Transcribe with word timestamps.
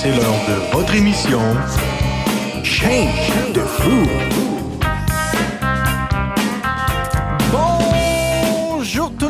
C'est 0.00 0.10
l'heure 0.10 0.40
de 0.48 0.76
votre 0.76 0.94
émission 0.94 1.40
Change 2.64 3.52
de 3.54 3.60
fou. 3.60 4.47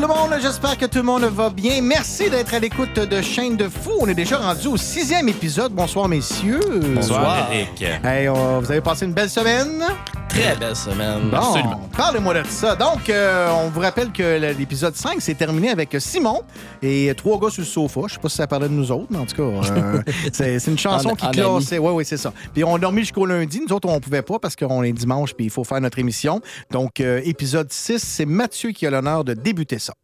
Le 0.09 0.15
monde, 0.15 0.41
j'espère 0.41 0.79
que 0.79 0.87
tout 0.87 0.99
le 0.99 1.05
monde 1.05 1.25
va 1.25 1.51
bien. 1.51 1.83
Merci 1.83 2.31
d'être 2.31 2.55
à 2.55 2.59
l'écoute 2.59 2.95
de 2.95 3.21
Chaîne 3.21 3.57
de 3.57 3.69
Fou. 3.69 3.91
On 4.01 4.09
est 4.09 4.15
déjà 4.15 4.39
rendu 4.39 4.69
au 4.69 4.77
sixième 4.77 5.29
épisode. 5.29 5.73
Bonsoir 5.73 6.09
messieurs. 6.09 6.61
Bonsoir, 6.95 7.49
Eric. 7.53 7.83
Hey, 8.05 8.29
vous 8.29 8.71
avez 8.71 8.81
passé 8.81 9.05
une 9.05 9.13
belle 9.13 9.29
semaine? 9.31 9.83
Très 10.29 10.55
belle 10.57 10.77
semaine. 10.77 11.31
Bon, 11.31 11.55
parlez-moi 11.97 12.35
de 12.35 12.47
ça. 12.49 12.77
Donc, 12.77 13.09
euh, 13.09 13.51
on 13.65 13.71
vous 13.71 13.81
rappelle 13.81 14.13
que 14.13 14.39
l'épisode 14.57 14.95
5 14.95 15.21
s'est 15.21 15.35
terminé 15.35 15.71
avec 15.71 15.97
Simon 15.99 16.43
et 16.83 17.13
trois 17.17 17.39
gars 17.41 17.51
sur 17.51 17.63
le 17.63 17.67
sofa. 17.67 18.03
Je 18.07 18.15
sais 18.15 18.21
pas 18.21 18.29
si 18.29 18.37
ça 18.37 18.47
parlait 18.47 18.69
de 18.69 18.75
nous 18.75 18.93
autres, 18.93 19.07
mais 19.11 19.19
en 19.19 19.25
tout 19.27 19.37
cas, 19.37 19.43
euh, 19.43 20.03
c'est 20.33 20.59
c'est 20.59 20.71
une 20.71 20.79
chanson 20.79 21.11
En- 21.11 21.15
qui 21.17 21.27
en 21.27 21.31
classait. 21.31 21.79
Oui, 21.79 21.93
oui, 21.93 22.05
c'est 22.05 22.19
ça. 22.19 22.33
Puis 22.53 22.63
on 22.63 22.77
a 22.77 22.79
dormi 22.79 23.01
jusqu'au 23.01 23.27
lundi. 23.27 23.61
Nous 23.67 23.75
autres, 23.75 23.89
on 23.89 24.01
pouvait 24.01 24.23
pas 24.23 24.39
parce 24.39 24.55
qu'on 24.55 24.83
est 24.83 24.93
dimanche 24.93 25.33
puis 25.35 25.47
il 25.47 25.51
faut 25.51 25.65
faire 25.65 25.81
notre 25.81 25.99
émission. 25.99 26.41
Donc, 26.71 27.01
euh, 27.01 27.21
épisode 27.25 27.73
6, 27.73 27.99
c'est 27.99 28.27
Mathieu 28.27 28.71
qui 28.71 28.87
a 28.87 28.91
l'honneur 28.91 29.25
de 29.25 29.33
débuter 29.35 29.79
ça. 29.79 29.95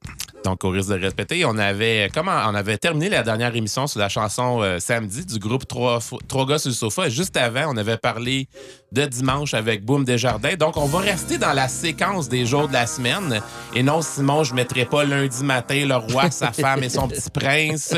Donc, 0.44 0.62
au 0.62 0.68
risque 0.68 0.90
de 0.90 1.00
répéter, 1.00 1.42
on 1.46 1.56
avait, 1.56 2.10
comment, 2.12 2.42
on 2.46 2.54
avait 2.54 2.76
terminé 2.76 3.08
la 3.08 3.22
dernière 3.22 3.56
émission 3.56 3.86
sur 3.86 3.98
la 3.98 4.10
chanson 4.10 4.60
euh, 4.60 4.78
samedi 4.78 5.24
du 5.24 5.38
groupe 5.38 5.66
Trois, 5.66 6.00
gars 6.46 6.58
sur 6.58 6.68
le 6.68 6.74
sofa. 6.74 7.06
Et 7.06 7.10
juste 7.10 7.34
avant, 7.38 7.72
on 7.72 7.76
avait 7.78 7.96
parlé 7.96 8.46
de 8.92 9.06
dimanche 9.06 9.54
avec 9.54 9.86
Boom 9.86 10.04
Desjardins. 10.04 10.54
Donc, 10.56 10.76
on 10.76 10.84
va 10.84 10.98
rester 10.98 11.38
dans 11.38 11.54
la 11.54 11.66
séquence 11.66 12.28
des 12.28 12.44
jours 12.44 12.68
de 12.68 12.74
la 12.74 12.86
semaine. 12.86 13.40
Et 13.74 13.82
non, 13.82 14.02
Simon, 14.02 14.44
je 14.44 14.50
ne 14.50 14.56
mettrai 14.56 14.84
pas 14.84 15.04
lundi 15.04 15.42
matin 15.42 15.86
le 15.86 15.96
roi, 15.96 16.30
sa 16.30 16.52
femme 16.52 16.82
et 16.82 16.90
son 16.90 17.08
petit 17.08 17.30
prince, 17.30 17.94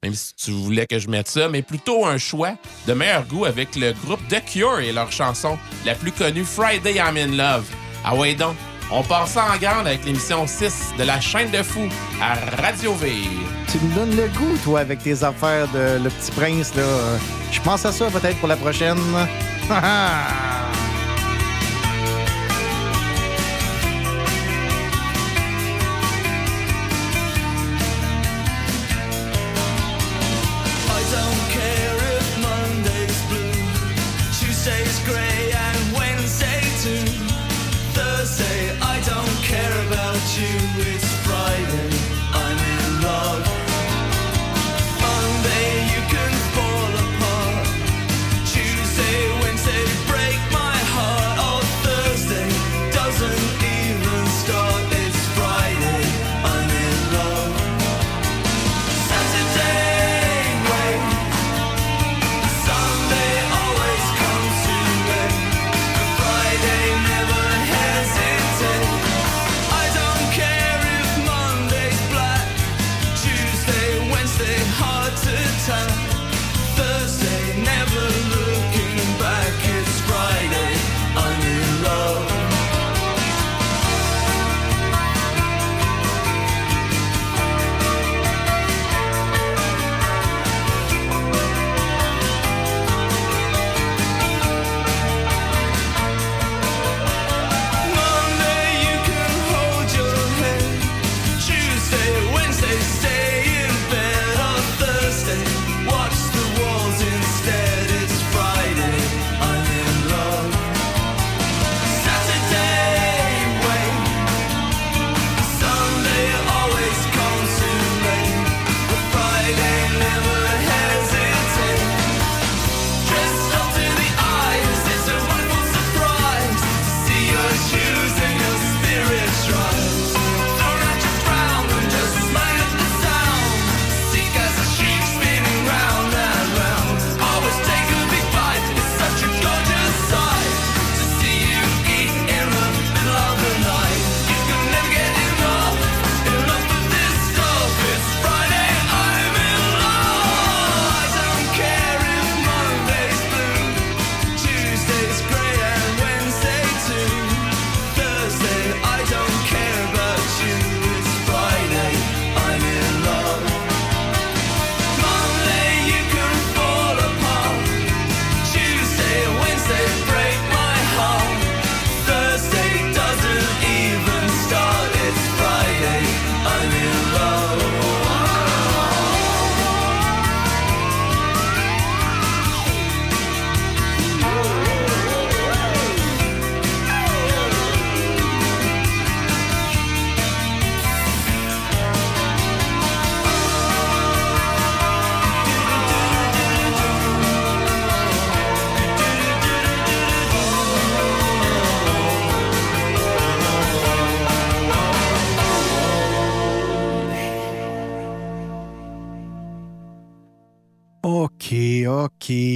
même 0.00 0.14
si 0.14 0.34
tu 0.36 0.52
voulais 0.52 0.86
que 0.86 1.00
je 1.00 1.08
mette 1.08 1.26
ça, 1.26 1.48
mais 1.48 1.62
plutôt 1.62 2.06
un 2.06 2.16
choix 2.16 2.52
de 2.86 2.92
meilleur 2.92 3.24
goût 3.24 3.44
avec 3.44 3.74
le 3.74 3.92
groupe 4.04 4.20
The 4.28 4.44
Cure 4.44 4.78
et 4.78 4.92
leur 4.92 5.10
chanson 5.10 5.58
la 5.84 5.96
plus 5.96 6.12
connue, 6.12 6.44
Friday 6.44 6.94
I'm 6.94 7.16
in 7.16 7.36
Love. 7.36 7.64
Ah 8.04 8.14
ouais 8.14 8.36
donc, 8.36 8.54
on 8.90 9.02
part 9.02 9.28
ça 9.28 9.46
en 9.54 9.58
grande 9.58 9.86
avec 9.86 10.04
l'émission 10.04 10.46
6 10.46 10.94
de 10.98 11.04
la 11.04 11.20
chaîne 11.20 11.50
de 11.50 11.62
fou 11.62 11.88
à 12.20 12.34
Radio 12.62 12.94
V. 12.94 13.12
Tu 13.70 13.78
me 13.78 13.94
donnes 13.94 14.16
le 14.16 14.28
goût, 14.28 14.56
toi, 14.64 14.80
avec 14.80 15.02
tes 15.02 15.22
affaires 15.22 15.68
de 15.68 16.02
Le 16.02 16.08
Petit 16.10 16.30
Prince. 16.32 16.74
là. 16.74 16.82
Je 17.50 17.60
pense 17.60 17.84
à 17.84 17.92
ça 17.92 18.06
peut-être 18.10 18.38
pour 18.38 18.48
la 18.48 18.56
prochaine. 18.56 18.98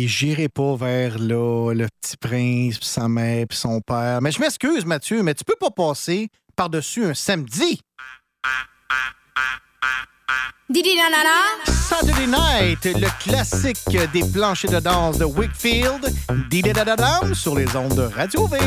J'irai 0.06 0.49
pas 0.49 0.76
vers 0.76 1.19
là, 1.19 1.72
le 1.75 1.87
petit 2.00 2.16
prince, 2.16 2.78
puis 2.78 2.88
sa 2.88 3.08
mère, 3.08 3.46
puis 3.49 3.58
son 3.58 3.81
père. 3.81 4.20
Mais 4.22 4.31
je 4.31 4.40
m'excuse, 4.40 4.84
Mathieu, 4.84 5.22
mais 5.22 5.34
tu 5.34 5.44
peux 5.44 5.56
pas 5.58 5.70
passer 5.70 6.28
par-dessus 6.56 7.04
un 7.04 7.14
samedi. 7.14 7.81
Didi 10.69 10.96
nanana. 10.96 11.62
Saturday 11.66 12.26
Night, 12.26 12.84
le 12.84 13.08
classique 13.22 13.78
des 14.12 14.25
planchers 14.32 14.70
de 14.70 14.81
danse 14.81 15.19
de 15.19 15.25
Wickfield. 15.25 16.12
Didi-da-da-dam 16.49 17.34
sur 17.34 17.54
les 17.54 17.76
ondes 17.76 17.94
de 17.94 18.02
Radio 18.02 18.46
V. 18.46 18.58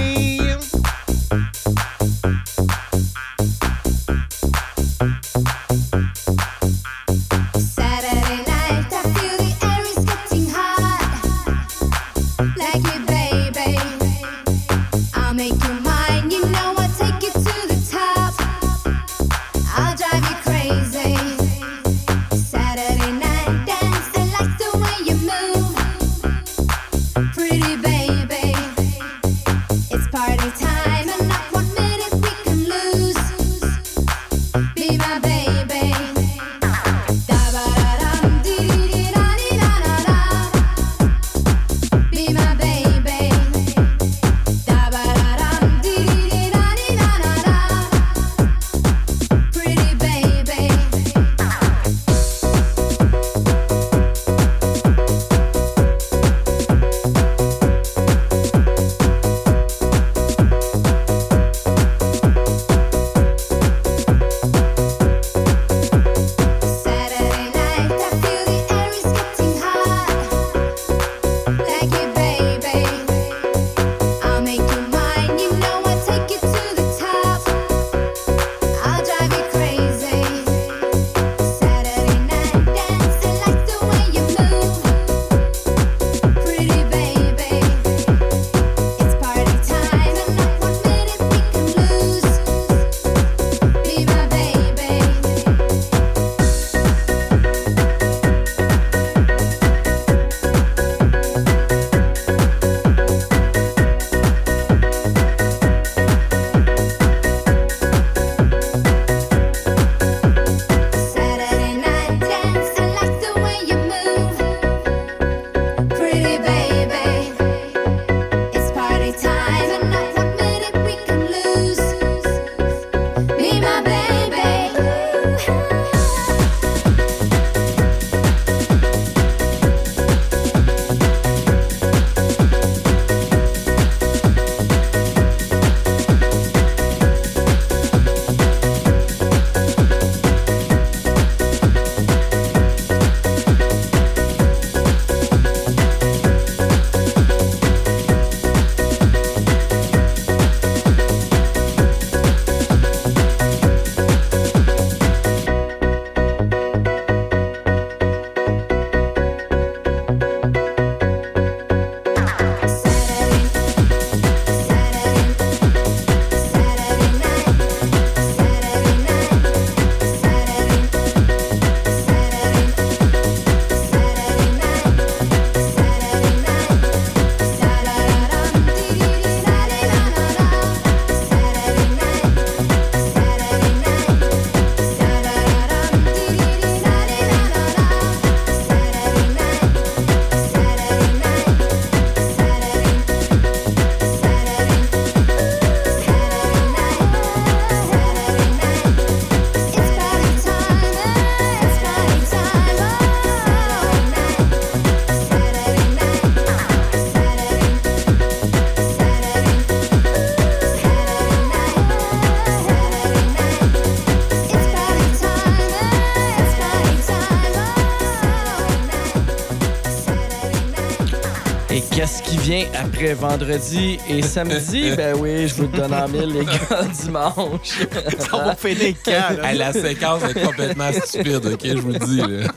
après 222.95 223.13
vendredi 223.13 223.97
et 224.07 224.21
samedi? 224.21 224.91
ben 224.97 225.17
oui, 225.19 225.49
je 225.49 225.55
vous 225.55 225.63
le 225.63 225.77
donne 225.77 225.93
en 225.93 226.07
mille, 226.07 226.31
les 226.31 226.45
gars, 226.45 226.83
dimanche. 227.03 227.79
Ça 228.19 228.37
va 228.37 228.55
finir 228.55 228.95
quand, 229.03 229.35
là? 229.37 229.51
Hey, 229.51 229.57
la 229.57 229.73
séquence 229.73 230.23
est 230.23 230.41
complètement 230.41 230.91
stupide, 230.93 231.45
OK? 231.45 231.59
Je 231.61 231.77
vous 231.77 231.91
le 231.91 231.99
dis. 231.99 232.21
là. 232.21 232.47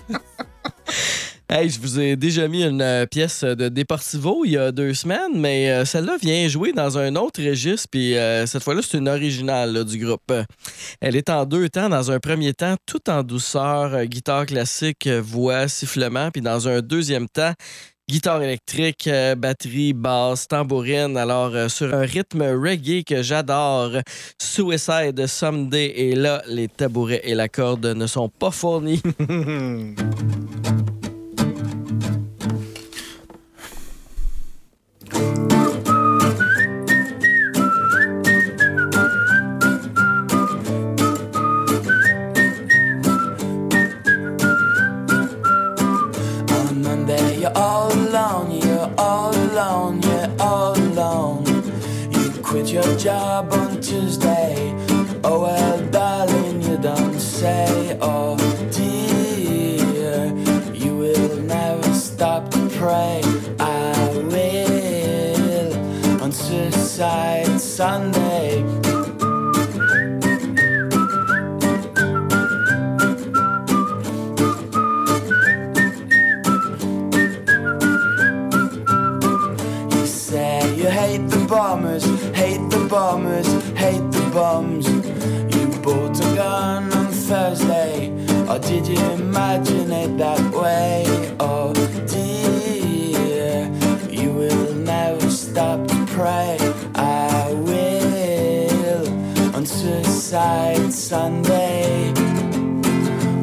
Hey, 1.51 1.71
je 1.71 1.81
vous 1.81 1.99
ai 1.99 2.15
déjà 2.15 2.47
mis 2.47 2.63
une 2.63 2.83
euh, 2.83 3.07
pièce 3.07 3.43
de 3.43 3.69
Deportivo 3.69 4.45
il 4.45 4.53
y 4.53 4.57
a 4.59 4.71
deux 4.71 4.95
semaines, 4.95 5.33
mais 5.35 5.71
euh, 5.71 5.85
celle-là 5.85 6.19
vient 6.21 6.47
jouer 6.47 6.73
dans 6.73 6.99
un 6.99 7.17
autre 7.17 7.43
registre, 7.43 7.89
puis 7.91 8.17
euh, 8.17 8.47
cette 8.47 8.63
fois-là, 8.63 8.83
c'est 8.83 8.99
une 8.99 9.09
originale 9.09 9.73
là, 9.73 9.83
du 9.83 9.99
groupe. 9.99 10.33
Elle 11.01 11.17
est 11.17 11.31
en 11.31 11.47
deux 11.47 11.69
temps. 11.69 11.89
Dans 11.89 12.13
un 12.13 12.21
premier 12.21 12.53
temps, 12.55 12.77
tout 12.87 13.11
en 13.11 13.23
douceur, 13.25 13.95
euh, 13.95 14.05
guitare 14.05 14.47
classique, 14.47 15.09
voix, 15.09 15.67
sifflement, 15.67 16.31
puis 16.31 16.43
dans 16.43 16.69
un 16.69 16.81
deuxième 16.81 17.29
temps, 17.29 17.55
guitare 18.09 18.43
électrique, 18.43 19.07
euh, 19.07 19.35
batterie, 19.35 19.93
basse, 19.93 20.49
tambourine. 20.49 21.17
Alors, 21.17 21.55
euh, 21.55 21.69
sur 21.69 21.95
un 21.95 22.03
rythme 22.03 22.43
reggae 22.43 23.05
que 23.05 23.23
j'adore, 23.23 23.99
Suicide 24.41 25.27
Someday, 25.27 25.93
et 25.97 26.15
là, 26.15 26.43
les 26.47 26.69
tabourets 26.69 27.21
et 27.25 27.35
la 27.35 27.49
corde 27.49 27.87
ne 27.87 28.07
sont 28.07 28.29
pas 28.29 28.51
fournis. 28.51 29.03
alone, 49.59 50.01
you're 50.03 50.31
all 50.39 50.79
alone. 50.79 51.45
You 52.13 52.31
quit 52.43 52.69
your 52.71 52.97
job 52.97 53.53
on 53.53 53.81
Tuesday. 53.81 54.73
Oh 55.25 55.43
well, 55.43 55.85
darling, 55.91 56.63
you 56.63 56.77
don't 56.79 57.19
say, 57.19 57.99
oh 58.01 58.37
dear. 58.71 60.33
You 60.73 60.97
will 60.97 61.37
never 61.43 61.93
stop 61.93 62.51
to 62.53 62.69
pray. 62.79 63.21
I 63.59 64.09
will. 64.31 66.23
on 66.23 66.31
Suicide 66.31 67.61
Sunday. 67.61 68.58
Bombers, 82.89 83.47
hate 83.77 84.11
the 84.11 84.31
bums. 84.33 84.89
You 85.55 85.67
bought 85.83 86.19
a 86.19 86.35
gun 86.35 86.93
on 86.93 87.07
Thursday, 87.13 88.11
or 88.49 88.59
did 88.59 88.87
you 88.87 88.99
imagine 89.13 89.93
it 89.93 90.17
that 90.19 90.41
way? 90.53 91.05
Oh 91.39 91.73
dear, 92.07 93.71
you 94.11 94.31
will 94.33 94.75
never 94.75 95.31
stop 95.31 95.87
to 95.87 96.07
pray. 96.07 96.57
I 96.95 97.53
will 97.53 99.07
on 99.55 99.67
Suicide 99.67 100.93
Sunday. 100.93 102.13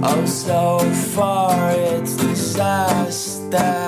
Oh, 0.02 0.26
so 0.26 0.80
far 1.14 1.72
it's 1.72 2.16
disaster. 2.16 3.85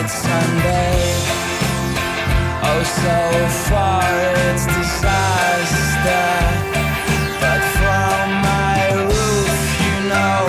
Suicide 0.00 0.10
Sunday. 0.10 1.14
Oh, 2.62 2.82
so 2.84 3.18
far 3.68 4.02
it's 4.48 4.64
disaster. 4.66 6.28
But 7.40 7.62
from 7.76 8.26
my 8.48 8.78
roof, 9.10 9.60
you 9.84 9.96
know, 10.08 10.40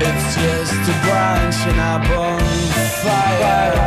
it's 0.00 0.34
just 0.34 0.82
a 0.88 0.96
branch 1.04 1.58
in 1.66 1.78
a 1.78 1.94
bonfire. 2.08 3.77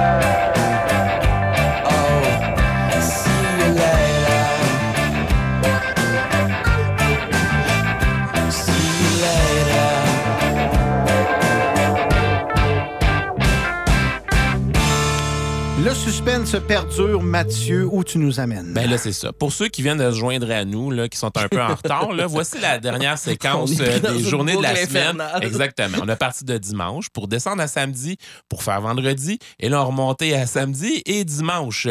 Suspense 16.12 16.58
perdure, 16.68 17.24
Mathieu, 17.24 17.88
où 17.90 18.04
tu 18.04 18.18
nous 18.18 18.42
amènes? 18.42 18.74
Ben 18.74 18.90
là, 18.90 18.98
c'est 18.98 19.14
ça. 19.14 19.32
Pour 19.32 19.54
ceux 19.54 19.70
qui 19.70 19.82
viennent 19.82 19.98
de 19.98 20.12
se 20.12 20.18
joindre 20.18 20.52
à 20.52 20.66
nous, 20.66 20.92
là, 20.92 21.08
qui 21.08 21.18
sont 21.18 21.32
un 21.38 21.48
peu 21.48 21.62
en 21.62 21.74
retard, 21.74 22.12
là, 22.12 22.28
voici 22.28 22.60
la 22.60 22.80
dernière 22.80 23.18
séquence 23.18 23.72
euh, 23.80 24.00
des 24.00 24.22
journées 24.22 24.58
de 24.58 24.62
la 24.62 24.76
semaine. 24.76 25.22
infernale. 25.22 25.44
Exactement. 25.46 26.00
On 26.02 26.10
a 26.10 26.18
parti 26.18 26.44
de 26.44 26.58
dimanche 26.58 27.08
pour 27.14 27.30
descendre 27.30 27.62
à 27.62 27.68
samedi, 27.68 28.18
pour 28.50 28.62
faire 28.62 28.82
vendredi, 28.82 29.40
et 29.58 29.70
là, 29.70 29.84
on 29.84 29.88
remontait 29.88 30.34
à 30.34 30.48
samedi 30.48 31.02
et 31.06 31.24
dimanche. 31.24 31.88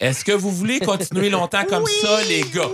Est-ce 0.00 0.24
que 0.24 0.32
vous 0.32 0.50
voulez 0.50 0.80
continuer 0.80 1.28
longtemps 1.28 1.64
comme 1.68 1.84
ça, 2.00 2.22
les 2.26 2.40
gars? 2.54 2.70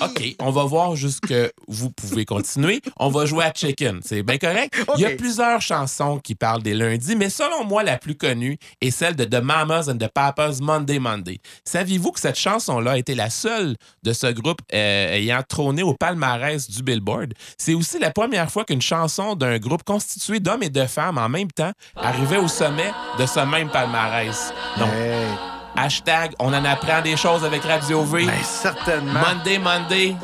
OK, 0.00 0.36
on 0.40 0.50
va 0.50 0.64
voir 0.64 0.96
jusque 0.96 1.34
vous 1.68 1.90
pouvez 1.90 2.24
continuer. 2.24 2.80
On 2.98 3.08
va 3.08 3.26
jouer 3.26 3.44
à 3.44 3.52
Chicken. 3.52 4.00
C'est 4.04 4.22
bien 4.22 4.38
correct? 4.38 4.74
Il 4.96 5.00
y 5.00 5.06
a 5.06 5.10
plusieurs 5.10 5.60
chansons 5.60 6.18
qui 6.18 6.34
parlent 6.34 6.62
des 6.62 6.74
lundis, 6.74 7.16
mais 7.16 7.30
selon 7.30 7.64
moi, 7.64 7.82
la 7.82 7.98
plus 7.98 8.16
connue 8.16 8.58
est 8.80 8.90
celle 8.90 9.16
de 9.16 9.24
The 9.24 9.42
Mamas 9.42 9.88
and 9.88 9.98
the 9.98 10.08
Papas 10.08 10.58
Monday 10.60 10.98
Monday. 10.98 11.38
Saviez-vous 11.64 12.12
que 12.12 12.20
cette 12.20 12.38
chanson-là 12.38 12.92
a 12.92 12.98
été 12.98 13.14
la 13.14 13.30
seule 13.30 13.76
de 14.02 14.12
ce 14.12 14.26
groupe 14.28 14.60
euh, 14.72 15.14
ayant 15.14 15.42
trôné 15.46 15.82
au 15.82 15.94
palmarès 15.94 16.68
du 16.68 16.82
Billboard? 16.82 17.34
C'est 17.58 17.74
aussi 17.74 17.98
la 17.98 18.10
première 18.10 18.50
fois 18.50 18.64
qu'une 18.64 18.82
chanson 18.82 19.34
d'un 19.34 19.58
groupe 19.58 19.84
constitué 19.84 20.40
d'hommes 20.40 20.62
et 20.62 20.70
de 20.70 20.86
femmes 20.86 21.18
en 21.18 21.28
même 21.28 21.50
temps 21.50 21.72
arrivait 21.96 22.38
au 22.38 22.48
sommet 22.48 22.92
de 23.18 23.26
ce 23.26 23.40
même 23.40 23.70
palmarès. 23.70 24.52
Donc, 24.78 24.88
Hey, 24.94 25.53
hashtag, 25.76 26.34
on 26.38 26.52
en 26.52 26.64
apprend 26.64 27.00
des 27.02 27.16
choses 27.16 27.44
avec 27.44 27.62
Radio 27.64 28.02
V. 28.02 28.26
ben, 28.26 28.32
certainement. 28.44 29.20
Monday, 29.20 29.58
Monday, 29.58 30.16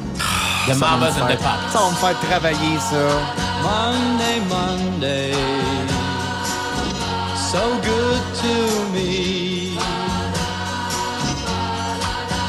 The 0.66 0.75
me 0.75 0.80
Mamas 0.80 1.16
and 1.19 1.28
the 1.28 1.37
Papas. 1.37 1.73
Ça 1.73 1.78
va 1.78 1.90
me 1.90 1.95
faire 1.97 2.21
travailler, 2.28 2.78
ça. 2.78 2.97
Monday, 3.62 4.40
Monday, 4.49 5.33
so 7.50 7.61
good 7.83 8.23
to 8.42 8.54
me. 8.92 9.78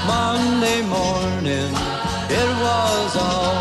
Monday 0.08 0.82
morning, 0.84 1.74
it 2.30 2.50
was 2.62 3.16
all 3.16 3.61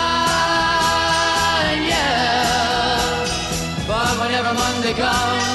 go. 4.93 5.50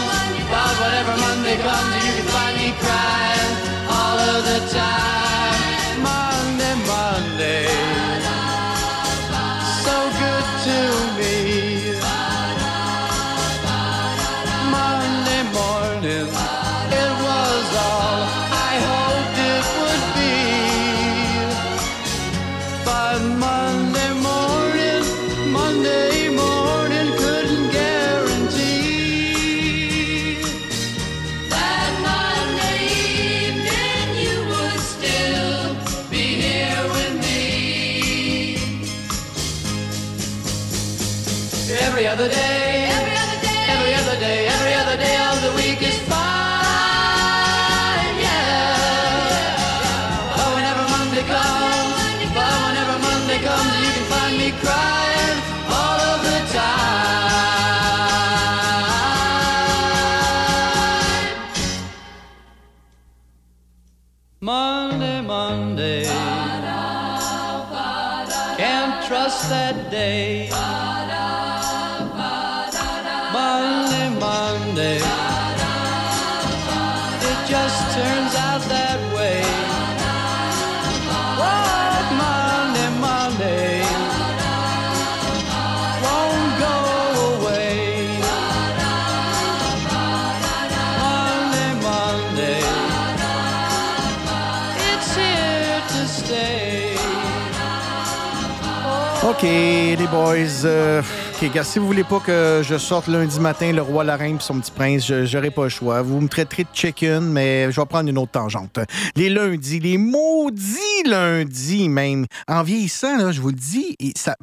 OK, 99.36 99.42
les 99.42 100.06
boys. 100.10 100.64
euh, 100.64 101.02
OK, 101.34 101.52
gars, 101.52 101.62
si 101.62 101.78
vous 101.78 101.86
voulez 101.86 102.04
pas 102.04 102.20
que 102.20 102.62
je 102.64 102.78
sorte 102.78 103.06
lundi 103.06 103.38
matin 103.38 103.70
le 103.70 103.82
roi, 103.82 104.02
la 104.02 104.16
reine 104.16 104.36
et 104.36 104.40
son 104.40 104.58
petit 104.60 104.70
prince, 104.70 105.12
j'aurai 105.24 105.50
pas 105.50 105.64
le 105.64 105.68
choix. 105.68 106.00
Vous 106.00 106.22
me 106.22 106.28
traiterez 106.28 106.64
de 106.64 106.70
chicken, 106.72 107.20
mais 107.20 107.70
je 107.70 107.78
vais 107.78 107.86
prendre 107.86 108.08
une 108.08 108.16
autre 108.16 108.32
tangente. 108.32 108.78
Les 109.14 109.28
lundis, 109.28 109.78
les 109.78 109.98
maudits 109.98 111.02
lundis 111.04 111.90
même. 111.90 112.24
En 112.48 112.62
vieillissant, 112.62 113.18
là, 113.18 113.30
je 113.30 113.42
vous 113.42 113.50
le 113.50 113.56
dis, 113.56 113.94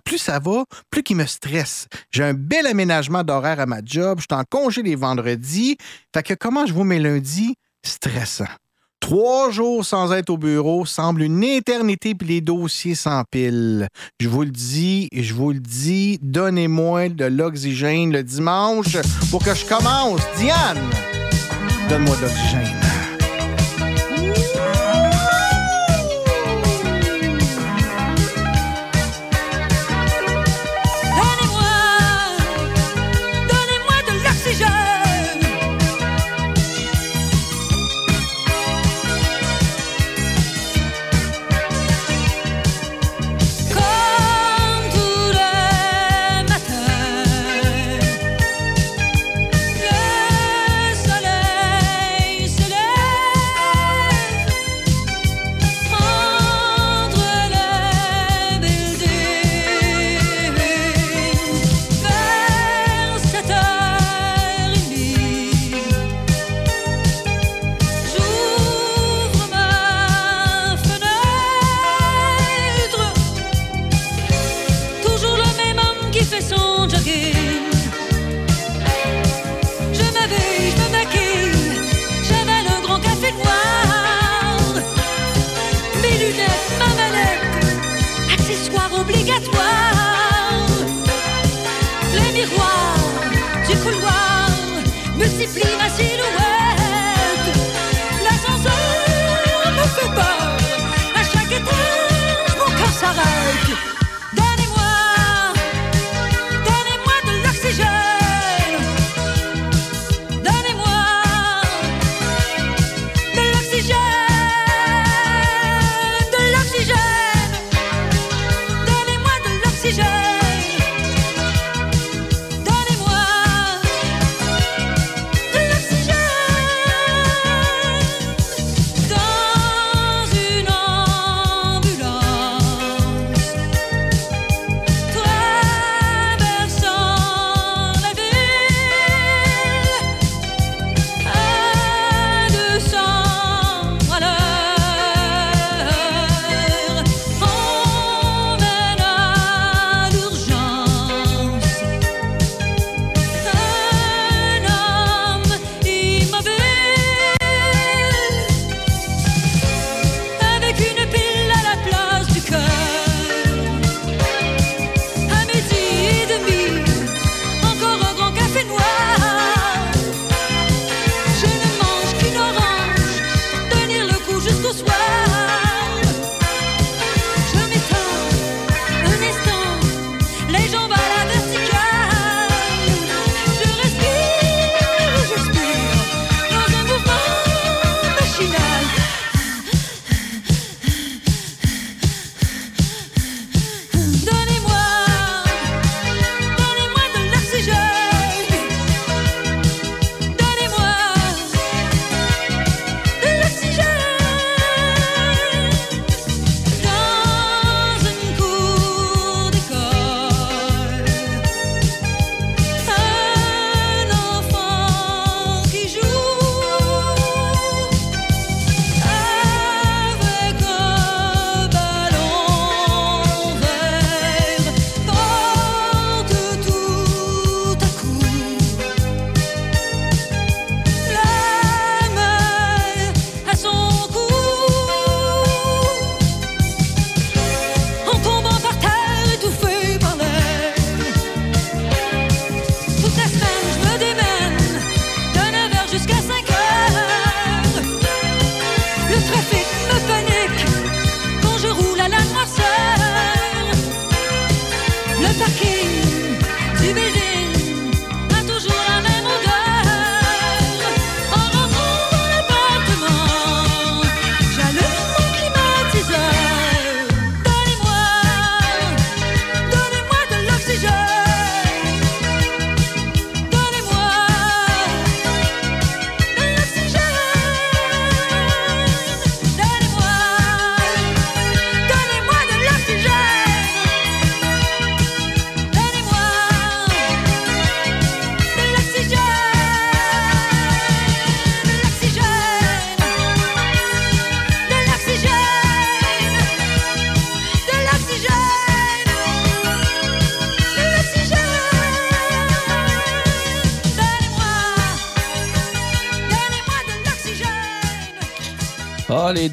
plus 0.06 0.19
ça 0.19 0.38
va, 0.38 0.63
plus 0.91 1.01
qu'il 1.01 1.15
me 1.15 1.25
stresse. 1.25 1.88
J'ai 2.12 2.23
un 2.23 2.36
bel 2.36 2.67
aménagement 2.67 3.23
d'horaire 3.23 3.60
à 3.60 3.65
ma 3.65 3.79
job. 3.84 4.19
Je 4.19 4.25
suis 4.29 4.39
en 4.39 4.43
congé 4.47 4.84
les 4.84 4.95
vendredis. 4.95 5.75
Fait 6.13 6.21
que 6.21 6.36
comment 6.36 6.67
je 6.67 6.73
vois 6.73 6.86
mes 6.86 6.99
lundis? 6.99 7.56
Stressant. 7.84 8.45
Trois 9.03 9.51
jours 9.51 9.83
sans 9.83 10.13
être 10.13 10.29
au 10.29 10.37
bureau 10.37 10.85
semble 10.85 11.23
une 11.23 11.43
éternité 11.43 12.15
puis 12.15 12.25
les 12.29 12.39
dossiers 12.39 12.95
s'empilent. 12.95 13.89
Je 14.21 14.29
vous 14.29 14.43
le 14.43 14.49
dis, 14.49 15.09
je 15.11 15.33
vous 15.33 15.51
le 15.51 15.59
dis, 15.59 16.19
donnez-moi 16.21 17.09
de 17.09 17.25
l'oxygène 17.25 18.13
le 18.13 18.23
dimanche 18.23 18.95
pour 19.29 19.43
que 19.43 19.53
je 19.53 19.65
commence. 19.65 20.21
Diane, 20.37 20.79
donne-moi 21.89 22.15
de 22.15 22.21
l'oxygène. 22.21 22.92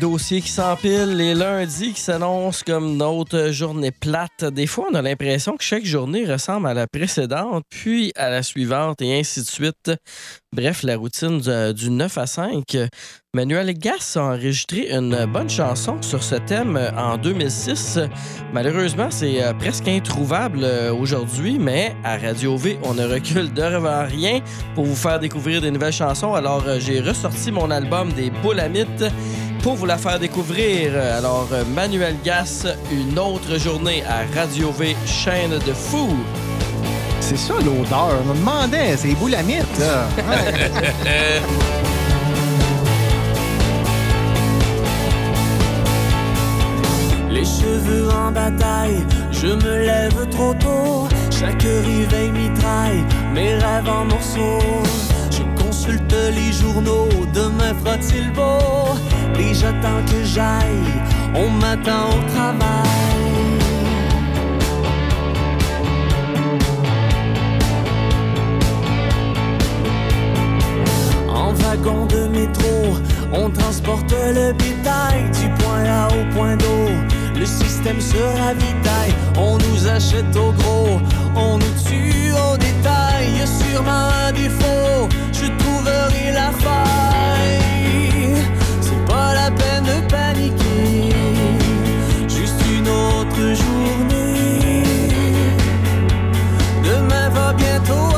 Dossiers 0.00 0.40
qui 0.40 0.48
s'empilent, 0.48 1.14
les 1.14 1.34
lundis 1.34 1.92
qui 1.92 2.00
s'annoncent 2.00 2.62
comme 2.66 2.96
notre 2.96 3.50
journée 3.52 3.90
plate. 3.90 4.44
Des 4.44 4.66
fois, 4.66 4.88
on 4.90 4.94
a 4.94 5.02
l'impression 5.02 5.58
que 5.58 5.62
chaque 5.62 5.84
journée 5.84 6.24
ressemble 6.24 6.68
à 6.68 6.74
la 6.74 6.86
précédente, 6.86 7.64
puis 7.68 8.10
à 8.16 8.30
la 8.30 8.42
suivante, 8.42 9.02
et 9.02 9.18
ainsi 9.18 9.42
de 9.42 9.46
suite. 9.46 9.92
Bref, 10.52 10.82
la 10.82 10.96
routine 10.96 11.38
du, 11.38 11.74
du 11.74 11.90
9 11.90 12.18
à 12.18 12.26
5. 12.26 12.76
Manuel 13.32 13.72
Gass 13.74 14.16
a 14.16 14.24
enregistré 14.24 14.90
une 14.90 15.24
bonne 15.26 15.48
chanson 15.48 16.02
sur 16.02 16.20
ce 16.24 16.34
thème 16.34 16.76
en 16.96 17.16
2006. 17.16 18.00
Malheureusement, 18.52 19.08
c'est 19.10 19.40
euh, 19.40 19.52
presque 19.54 19.86
introuvable 19.86 20.64
euh, 20.64 20.92
aujourd'hui, 20.92 21.56
mais 21.56 21.94
à 22.02 22.16
Radio 22.16 22.56
V, 22.56 22.80
on 22.82 22.94
ne 22.94 23.06
recule 23.06 23.52
devant 23.52 24.04
rien 24.04 24.40
pour 24.74 24.84
vous 24.84 24.96
faire 24.96 25.20
découvrir 25.20 25.60
des 25.60 25.70
nouvelles 25.70 25.92
chansons. 25.92 26.34
Alors, 26.34 26.64
euh, 26.66 26.80
j'ai 26.80 27.00
ressorti 27.00 27.52
mon 27.52 27.70
album 27.70 28.12
des 28.14 28.30
Boulamites 28.30 29.04
pour 29.62 29.74
vous 29.74 29.86
la 29.86 29.98
faire 29.98 30.18
découvrir. 30.18 30.94
Alors, 30.96 31.48
Manuel 31.74 32.16
Gass, 32.24 32.66
une 32.90 33.18
autre 33.18 33.58
journée 33.58 34.02
à 34.04 34.22
Radio 34.38 34.70
V, 34.70 34.96
chaîne 35.06 35.58
de 35.58 35.72
fou. 35.72 36.08
C'est 37.20 37.36
ça 37.36 37.54
l'odeur. 37.54 38.22
On 38.24 38.28
me 38.28 38.34
demandait, 38.34 38.96
c'est 38.96 39.14
boulamite, 39.14 39.78
là. 39.78 40.08
Ouais. 40.16 41.40
Les 47.30 47.44
cheveux 47.44 48.08
en 48.10 48.32
bataille, 48.32 49.04
je 49.30 49.46
me 49.48 49.84
lève 49.84 50.28
trop 50.30 50.54
tôt. 50.54 51.08
Chaque 51.30 51.62
réveil 51.62 52.30
mitraille, 52.30 53.04
mes 53.32 53.54
rêves 53.54 53.88
en 53.88 54.04
morceaux. 54.04 55.09
Les 55.92 56.52
journaux, 56.52 57.08
demain 57.34 57.74
fera-t-il 57.82 58.32
beau? 58.32 58.94
Et 59.38 59.52
j'attends 59.52 60.02
que 60.06 60.22
j'aille, 60.24 61.02
on 61.34 61.50
m'attend 61.50 62.10
au 62.10 62.22
travail. 62.32 62.90
En 71.28 71.52
wagon 71.54 72.06
de 72.06 72.28
métro, 72.28 72.96
on 73.32 73.50
transporte 73.50 74.12
le 74.12 74.52
bétail 74.52 75.30
du 75.40 75.48
point 75.62 75.84
A 75.84 76.08
au 76.08 76.34
point 76.34 76.56
d'eau. 76.56 76.90
Le 77.34 77.46
système 77.46 78.00
se 78.00 78.18
ravitaille, 78.38 79.14
on 79.36 79.58
nous 79.58 79.88
achète 79.88 80.36
au 80.36 80.52
gros, 80.52 81.00
on 81.34 81.58
nous 81.58 81.74
tue 81.84 82.32
au 82.32 82.56
détail. 82.56 83.32
Y 83.38 83.42
a 83.42 83.46
sûrement 83.46 84.08
un 84.26 84.32
défaut, 84.32 85.08
la 86.32 86.50
faille. 86.52 88.34
C'est 88.80 89.04
pas 89.06 89.34
la 89.34 89.50
peine 89.50 89.84
de 89.84 90.00
paniquer, 90.08 91.14
juste 92.28 92.60
une 92.76 92.88
autre 92.88 93.54
journée. 93.62 94.84
Demain 96.84 97.28
va 97.30 97.52
bientôt 97.52 98.09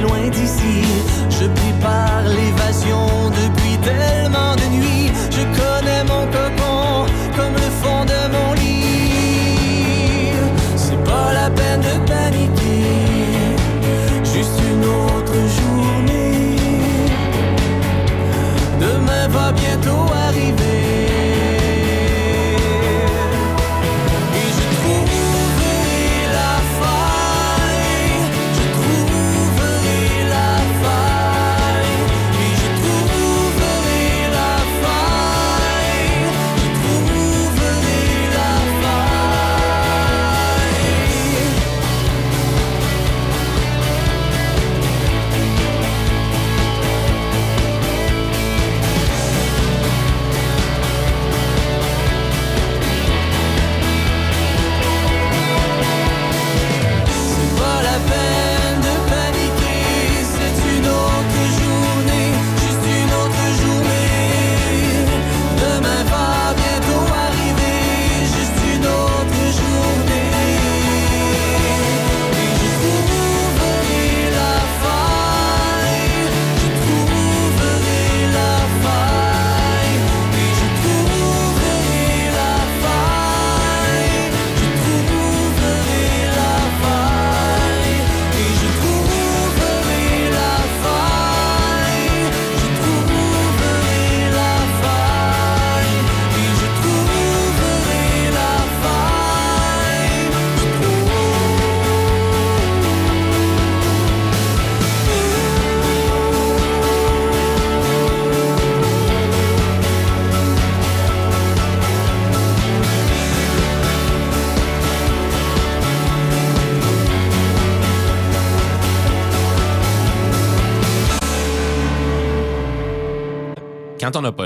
loin 0.00 0.28
d'ici. 0.28 0.82
Je 1.30 1.46
prépare 1.46 2.22
l'évasion 2.36 3.30
depuis 3.30 3.76
tellement 3.78 4.54
de 4.56 4.76
nuits. 4.76 4.97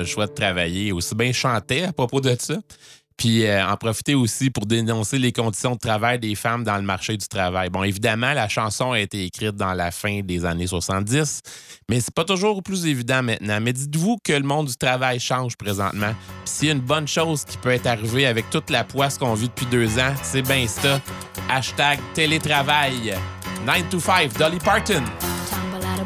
Le 0.03 0.07
choix 0.07 0.27
de 0.27 0.33
travailler, 0.35 0.93
aussi 0.93 1.15
bien 1.15 1.33
chanter 1.33 1.85
à 1.85 1.93
propos 1.93 2.21
de 2.21 2.37
ça. 2.39 2.57
Puis 3.17 3.47
euh, 3.47 3.65
en 3.67 3.77
profiter 3.77 4.15
aussi 4.15 4.51
pour 4.51 4.67
dénoncer 4.67 5.19
les 5.19 5.33
conditions 5.33 5.75
de 5.75 5.79
travail 5.79 6.19
des 6.19 6.35
femmes 6.35 6.65
dans 6.65 6.77
le 6.77 6.83
marché 6.83 7.17
du 7.17 7.29
travail. 7.29 7.69
Bon, 7.71 7.83
évidemment, 7.83 8.33
la 8.33 8.49
chanson 8.49 8.93
a 8.93 9.01
été 9.01 9.25
écrite 9.25 9.55
dans 9.55 9.75
la 9.75 9.91
fin 9.91 10.23
des 10.23 10.45
années 10.45 10.67
70, 10.67 11.43
mais 11.89 12.01
c'est 12.01 12.15
pas 12.15 12.25
toujours 12.25 12.63
plus 12.63 12.87
évident 12.87 13.23
maintenant. 13.23 13.61
Mais 13.61 13.73
dites-vous 13.73 14.19
que 14.25 14.33
le 14.33 14.43
monde 14.43 14.69
du 14.69 14.77
travail 14.77 15.21
change 15.21 15.57
présentement. 15.57 16.15
Puis 16.45 16.55
s'il 16.55 16.69
y 16.69 16.71
a 16.71 16.75
une 16.75 16.81
bonne 16.81 17.09
chose 17.09 17.45
qui 17.45 17.59
peut 17.59 17.71
être 17.71 17.87
arrivée 17.87 18.27
avec 18.27 18.51
toute 18.51 18.71
la 18.71 18.85
poisse 18.85 19.19
qu'on 19.19 19.35
vit 19.35 19.49
depuis 19.49 19.67
deux 19.67 19.99
ans, 19.99 20.15
c'est 20.23 20.43
bien 20.43 20.67
ça. 20.67 21.01
Hashtag 21.49 22.01
télétravail. 22.15 23.15
9 23.67 23.89
to 23.91 24.01
5, 24.01 24.37
Dolly 24.37 24.59
Parton. 24.59 25.05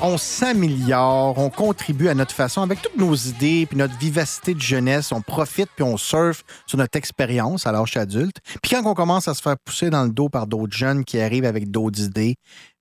on 0.00 0.18
s'améliore, 0.18 1.38
on 1.38 1.50
contribue 1.50 2.08
à 2.08 2.14
notre 2.14 2.34
façon 2.34 2.62
avec 2.62 2.80
toutes 2.80 2.96
nos 2.96 3.14
idées 3.14 3.66
puis 3.66 3.76
notre 3.76 3.96
vivacité 3.98 4.54
de 4.54 4.60
jeunesse. 4.60 5.12
On 5.12 5.20
profite 5.20 5.68
puis 5.74 5.84
on 5.84 5.96
surfe 5.96 6.44
sur 6.66 6.78
notre 6.78 6.96
expérience 6.96 7.66
à 7.66 7.72
l'âge 7.72 7.96
adulte. 7.96 8.38
Puis 8.62 8.72
quand 8.72 8.84
on 8.84 8.94
commence 8.94 9.28
à 9.28 9.34
se 9.34 9.42
faire 9.42 9.56
pousser 9.58 9.90
dans 9.90 10.04
le 10.04 10.10
dos 10.10 10.28
par 10.28 10.46
d'autres 10.46 10.76
jeunes 10.76 11.04
qui 11.04 11.20
arrivent 11.20 11.44
avec 11.44 11.70
d'autres 11.70 12.00
idées, 12.00 12.36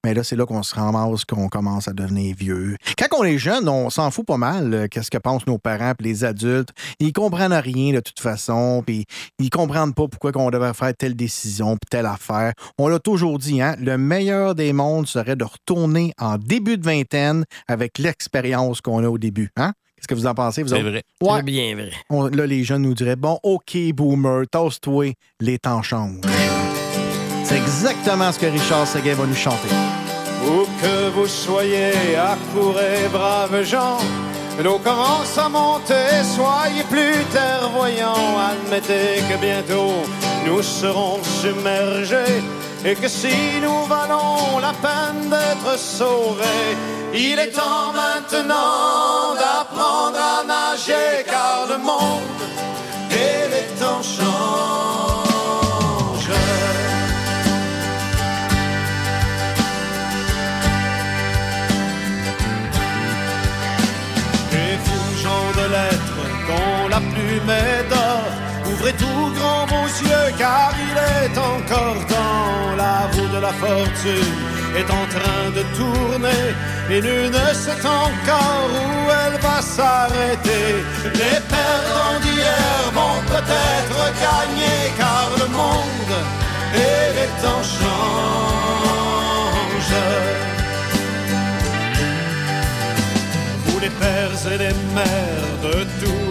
mais 0.05 0.13
là, 0.13 0.23
c'est 0.23 0.35
là 0.35 0.45
qu'on 0.45 0.61
se 0.61 0.75
ramasse, 0.75 1.25
qu'on 1.25 1.49
commence 1.49 1.87
à 1.87 1.93
devenir 1.93 2.35
vieux. 2.37 2.77
Quand 2.95 3.07
on 3.19 3.23
est 3.23 3.39
jeune, 3.39 3.67
on 3.67 3.89
s'en 3.89 4.11
fout 4.11 4.23
pas 4.23 4.37
mal. 4.37 4.71
euh, 4.71 4.87
Qu'est-ce 4.87 5.09
que 5.09 5.17
pensent 5.17 5.47
nos 5.47 5.57
parents 5.57 5.93
puis 5.97 6.07
les 6.07 6.23
adultes? 6.23 6.69
Ils 6.99 7.11
comprennent 7.11 7.51
rien 7.53 7.91
de 7.91 7.99
toute 8.01 8.19
façon, 8.19 8.83
puis 8.85 9.05
ils 9.39 9.49
comprennent 9.49 9.95
pas 9.95 10.07
pourquoi 10.07 10.31
on 10.35 10.51
devrait 10.51 10.75
faire 10.75 10.93
telle 10.95 11.15
décision 11.15 11.71
puis 11.71 11.87
telle 11.89 12.05
affaire. 12.05 12.53
On 12.77 12.87
l'a 12.87 12.99
toujours 12.99 13.39
dit, 13.39 13.63
hein? 13.63 13.75
Le 13.79 13.97
meilleur 13.97 14.53
des 14.53 14.73
mondes 14.73 15.07
serait 15.07 15.35
de 15.35 15.43
retourner 15.43 16.13
en 16.19 16.37
début 16.37 16.77
de 16.77 16.85
vingtaine 16.85 17.43
avec 17.67 17.97
l'expérience 17.97 18.81
qu'on 18.81 19.03
a 19.03 19.07
au 19.09 19.17
début, 19.17 19.49
hein? 19.57 19.73
Qu'est-ce 19.97 20.07
que 20.07 20.13
vous 20.13 20.27
en 20.27 20.35
pensez, 20.35 20.61
vous 20.61 20.69
C'est 20.69 20.81
vrai. 20.83 21.01
Ouais. 21.23 21.37
C'est 21.37 21.43
bien 21.43 21.73
vrai. 21.73 21.89
On- 22.11 22.27
là, 22.27 22.45
les 22.45 22.63
jeunes 22.63 22.83
nous 22.83 22.93
diraient 22.93 23.15
Bon, 23.15 23.39
OK, 23.41 23.75
boomer, 23.95 24.43
toast-toi, 24.51 25.13
les 25.41 25.57
temps 25.57 25.81
changent. 25.81 26.21
C'est 27.45 27.57
exactement 27.57 28.31
ce 28.31 28.39
que 28.39 28.47
Richard 28.47 28.87
Seguin 28.87 29.13
va 29.13 29.25
nous 29.27 29.35
chanter. 29.35 29.69
Où 30.47 30.65
que 30.81 31.09
vous 31.09 31.27
soyez, 31.27 31.93
accourez, 32.17 33.07
braves 33.13 33.63
gens. 33.63 33.99
L'eau 34.63 34.79
commence 34.79 35.37
à 35.37 35.47
monter, 35.47 36.07
soyez 36.35 36.83
plus 36.89 37.23
clairvoyants. 37.31 38.39
Admettez 38.51 39.21
que 39.29 39.37
bientôt 39.39 39.93
nous 40.47 40.63
serons 40.63 41.19
submergés 41.41 42.41
et 42.83 42.95
que 42.95 43.07
si 43.07 43.35
nous 43.61 43.85
valons 43.85 44.59
la 44.59 44.73
peine 44.85 45.29
d'être 45.29 45.77
sauvés, 45.77 46.71
il 47.13 47.37
est 47.37 47.51
temps 47.51 47.93
maintenant 47.93 49.35
d'apprendre 49.35 50.17
à 50.17 50.43
nager 50.45 51.23
car 51.27 51.67
le 51.69 51.77
monde 51.77 52.21
tout 68.97 69.31
grand 69.37 69.65
vos 69.73 69.87
yeux, 70.09 70.29
car 70.37 70.73
il 70.87 70.97
est 70.97 71.37
encore 71.37 72.01
temps. 72.07 72.75
La 72.77 72.97
roue 73.13 73.29
de 73.35 73.39
la 73.47 73.53
fortune 73.53 74.37
est 74.79 74.89
en 75.01 75.05
train 75.15 75.45
de 75.57 75.63
tourner, 75.77 76.43
et 76.89 77.01
nul 77.01 77.29
ne 77.29 77.47
sait 77.53 77.83
encore 77.85 78.69
où 78.83 78.89
elle 79.21 79.37
va 79.39 79.61
s'arrêter. 79.61 80.67
Les 81.21 81.39
perdants 81.53 82.19
d'hier 82.23 82.91
vont 82.93 83.19
peut-être 83.33 83.99
gagner, 84.25 84.79
car 84.97 85.27
le 85.41 85.47
monde 85.59 86.15
et 86.73 87.05
les 87.17 87.31
temps 87.41 87.65
changent. 87.77 88.75
Vous 93.65 93.79
les 93.79 93.93
pères 94.01 94.41
et 94.53 94.57
les 94.57 94.75
mères 94.93 95.55
de 95.63 95.75
pays, 95.99 96.24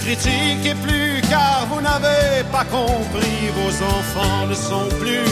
critique 0.00 0.64
et 0.64 0.74
plus 0.74 1.20
car 1.28 1.66
vous 1.70 1.80
n'avez 1.80 2.42
pas 2.50 2.64
compris. 2.64 3.40
Vos 3.58 3.74
enfants 3.84 4.46
ne 4.48 4.54
sont 4.54 4.88
plus 5.00 5.30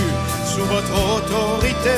sous 0.50 0.64
votre 0.64 0.96
autorité. 1.16 1.96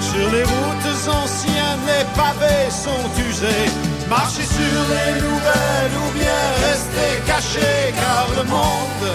Sur 0.00 0.30
les 0.30 0.42
routes 0.42 1.08
anciennes, 1.22 1.84
les 1.86 2.04
pavés 2.18 2.70
sont 2.70 3.08
usés. 3.28 3.68
Marchez 4.08 4.44
sur 4.58 4.80
les 4.94 5.12
nouvelles 5.20 5.96
ou 6.02 6.08
bien 6.18 6.40
restez 6.68 7.12
cachés 7.26 7.92
car 8.00 8.26
le 8.38 8.44
monde 8.48 9.08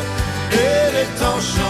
et 0.51 0.83
les 0.95 1.09
temps 1.19 1.41
changent. 1.53 1.69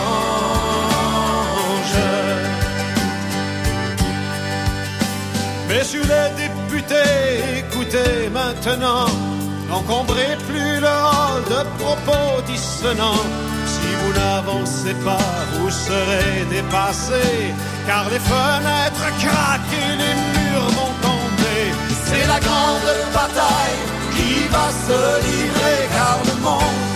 Messieurs 5.70 6.08
les 6.14 6.30
députés, 6.44 7.60
écoutez 7.60 8.30
maintenant 8.34 9.39
n'encombrez 9.70 10.36
plus 10.48 10.80
le 10.80 10.88
hall 10.88 11.44
de 11.54 11.62
propos 11.82 12.42
dissonants. 12.48 13.26
Si 13.66 13.90
vous 14.00 14.14
n'avancez 14.20 14.96
pas, 15.06 15.32
vous 15.54 15.70
serez 15.70 16.46
dépassés, 16.50 17.54
car 17.88 18.06
les 18.10 18.24
fenêtres 18.32 19.10
craquent 19.24 19.78
et 19.86 19.94
les 20.04 20.16
murs 20.34 20.70
vont 20.78 20.96
tomber. 21.08 21.64
C'est 22.06 22.28
la 22.28 22.40
grande 22.40 22.92
bataille 23.14 23.82
qui 24.16 24.34
va 24.56 24.68
se 24.86 25.00
livrer, 25.28 25.80
car 25.96 26.18
le 26.30 26.36
monde 26.42 26.90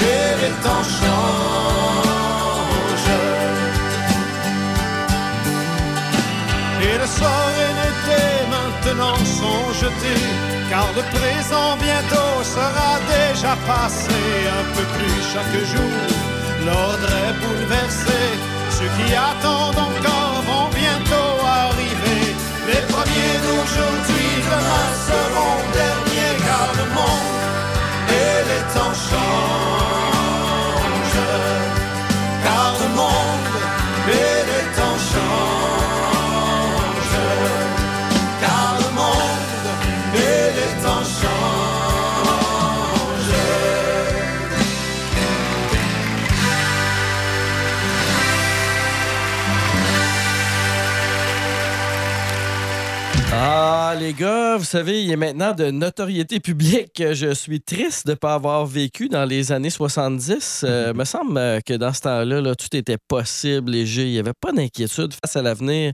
et 0.00 0.28
les 0.42 0.54
temps 0.64 0.86
changent. 0.98 1.98
Et 6.80 6.96
le 7.02 7.06
sort 7.06 7.52
l'été 7.78 7.97
maintenant 8.88 9.16
sont 9.24 9.72
jetés, 9.74 10.24
car 10.70 10.86
le 10.96 11.02
présent 11.16 11.76
bientôt 11.76 12.42
sera 12.42 12.92
déjà 13.16 13.54
passé. 13.66 14.20
Un 14.60 14.64
peu 14.74 14.84
plus 14.96 15.18
chaque 15.32 15.58
jour, 15.72 15.98
l'ordre 16.66 17.10
est 17.24 17.34
bouleversé. 17.42 18.20
Ceux 18.70 18.90
qui 18.96 19.14
attendent 19.14 19.82
encore 19.90 20.42
vont 20.48 20.68
bientôt 20.82 21.34
arriver. 21.44 22.24
Les 22.70 22.82
premiers 22.92 23.38
d'aujourd'hui, 23.44 24.30
demain 24.48 24.88
seront 25.08 25.60
derniers, 25.80 26.36
car 26.46 26.68
le 26.78 26.86
monde 26.96 27.36
et 28.08 28.36
les 28.48 28.64
temps. 28.74 28.88
Les 53.98 54.12
gars, 54.12 54.56
vous 54.56 54.64
savez, 54.64 55.02
il 55.02 55.10
est 55.10 55.16
maintenant 55.16 55.52
de 55.52 55.70
notoriété 55.70 56.38
publique 56.40 56.92
que 56.94 57.14
je 57.14 57.34
suis 57.34 57.60
triste 57.60 58.06
de 58.06 58.12
ne 58.12 58.16
pas 58.16 58.34
avoir 58.34 58.64
vécu 58.64 59.08
dans 59.08 59.24
les 59.24 59.50
années 59.50 59.70
70. 59.70 60.64
Euh, 60.64 60.94
me 60.94 61.04
semble 61.04 61.62
que 61.64 61.74
dans 61.74 61.92
ce 61.92 62.02
temps-là, 62.02 62.40
là, 62.40 62.54
tout 62.54 62.74
était 62.76 62.98
possible, 63.08 63.72
léger. 63.72 64.04
Il 64.06 64.12
n'y 64.12 64.18
avait 64.18 64.32
pas 64.40 64.52
d'inquiétude 64.52 65.14
face 65.14 65.36
à 65.36 65.42
l'avenir 65.42 65.92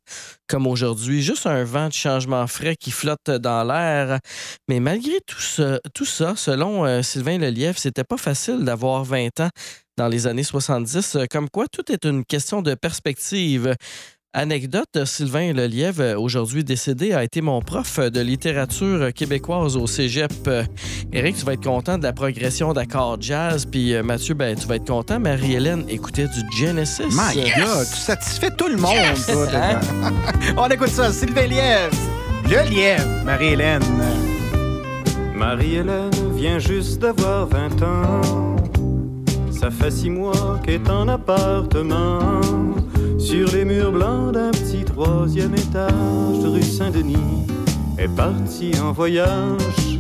comme 0.49 0.67
aujourd'hui. 0.67 1.23
Juste 1.23 1.47
un 1.47 1.65
vent 1.65 1.89
de 1.89 1.93
changement 1.95 2.47
frais 2.47 2.77
qui 2.77 2.91
flotte 2.91 3.31
dans 3.31 3.65
l'air. 3.65 4.19
Mais 4.69 4.81
malgré 4.81 5.21
tout 5.27 5.41
ça, 5.41 5.81
tout 5.95 6.05
ça 6.05 6.35
selon 6.37 6.85
euh, 6.85 7.03
Sylvain 7.03 7.39
Lelièvre, 7.39 7.79
c'était 7.79 8.05
pas 8.05 8.19
facile 8.19 8.65
d'avoir 8.65 9.05
20 9.05 9.41
ans 9.41 9.51
dans 9.97 10.09
les 10.09 10.27
années 10.27 10.43
70. 10.45 11.17
Euh, 11.17 11.25
Comme 11.31 11.49
quoi, 11.49 11.67
tout 11.69 11.91
est 11.91 12.05
une 12.05 12.25
question 12.25 12.63
de 12.63 12.75
perspective. 12.75 13.75
Anecdote, 14.37 15.05
Sylvain 15.05 15.53
Lelièvre, 15.53 16.21
aujourd'hui 16.21 16.65
décédé, 16.65 17.13
a 17.13 17.23
été 17.23 17.41
mon 17.41 17.63
prof 17.63 18.01
de 18.01 18.21
littérature 18.21 19.13
québécoise 19.15 19.77
au 19.77 19.87
cégep. 19.87 20.33
Éric, 21.13 21.37
tu 21.37 21.45
vas 21.45 21.53
être 21.53 21.63
content 21.63 21.99
de 21.99 22.03
la 22.03 22.13
progression 22.13 22.73
d'accords 22.73 23.17
jazz. 23.21 23.65
Puis 23.65 23.95
euh, 23.95 24.03
Mathieu, 24.03 24.35
ben, 24.35 24.57
tu 24.57 24.67
vas 24.67 24.75
être 24.75 24.89
content. 24.89 25.21
Marie-Hélène 25.21 25.85
écoutait 25.89 26.27
du 26.27 26.41
Genesis. 26.59 27.05
My 27.13 27.45
God, 27.57 27.87
tu 27.89 27.97
satisfais 27.97 28.51
tout 28.51 28.67
le 28.67 28.77
monde, 28.77 28.93
toi, 29.25 29.47
dedans. 29.47 29.81
On 30.57 30.69
écoute 30.69 30.89
ça, 30.89 31.13
Sylvain 31.13 31.47
Lièvre. 31.47 31.97
Le 32.51 32.69
lièvre, 32.69 33.25
Marie-Hélène. 33.25 33.83
Marie-Hélène 35.33 36.11
vient 36.35 36.59
juste 36.59 36.99
d'avoir 36.99 37.47
20 37.47 37.83
ans. 37.83 38.57
Ça 39.53 39.71
fait 39.71 39.93
six 39.93 40.11
mois 40.11 40.61
qu'elle 40.65 40.83
est 40.83 40.91
en 40.91 41.07
appartement. 41.07 42.41
Sur 43.25 43.51
les 43.53 43.65
murs 43.65 43.91
blancs 43.91 44.33
d'un 44.33 44.51
petit 44.51 44.85
troisième 44.85 45.55
étage 45.55 46.41
de 46.43 46.47
rue 46.47 46.63
Saint-Denis. 46.63 47.47
Est 47.97 48.15
partie 48.15 48.73
en 48.79 48.93
voyage. 48.93 49.99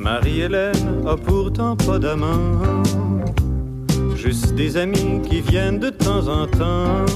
Marie-Hélène 0.00 1.04
a 1.06 1.16
pourtant 1.16 1.76
pas 1.76 2.00
d'amant. 2.00 2.58
Juste 4.16 4.56
des 4.56 4.76
amis 4.76 5.22
qui 5.30 5.42
viennent 5.42 5.78
de 5.78 5.90
temps 5.90 6.26
en 6.26 6.48
temps 6.48 7.06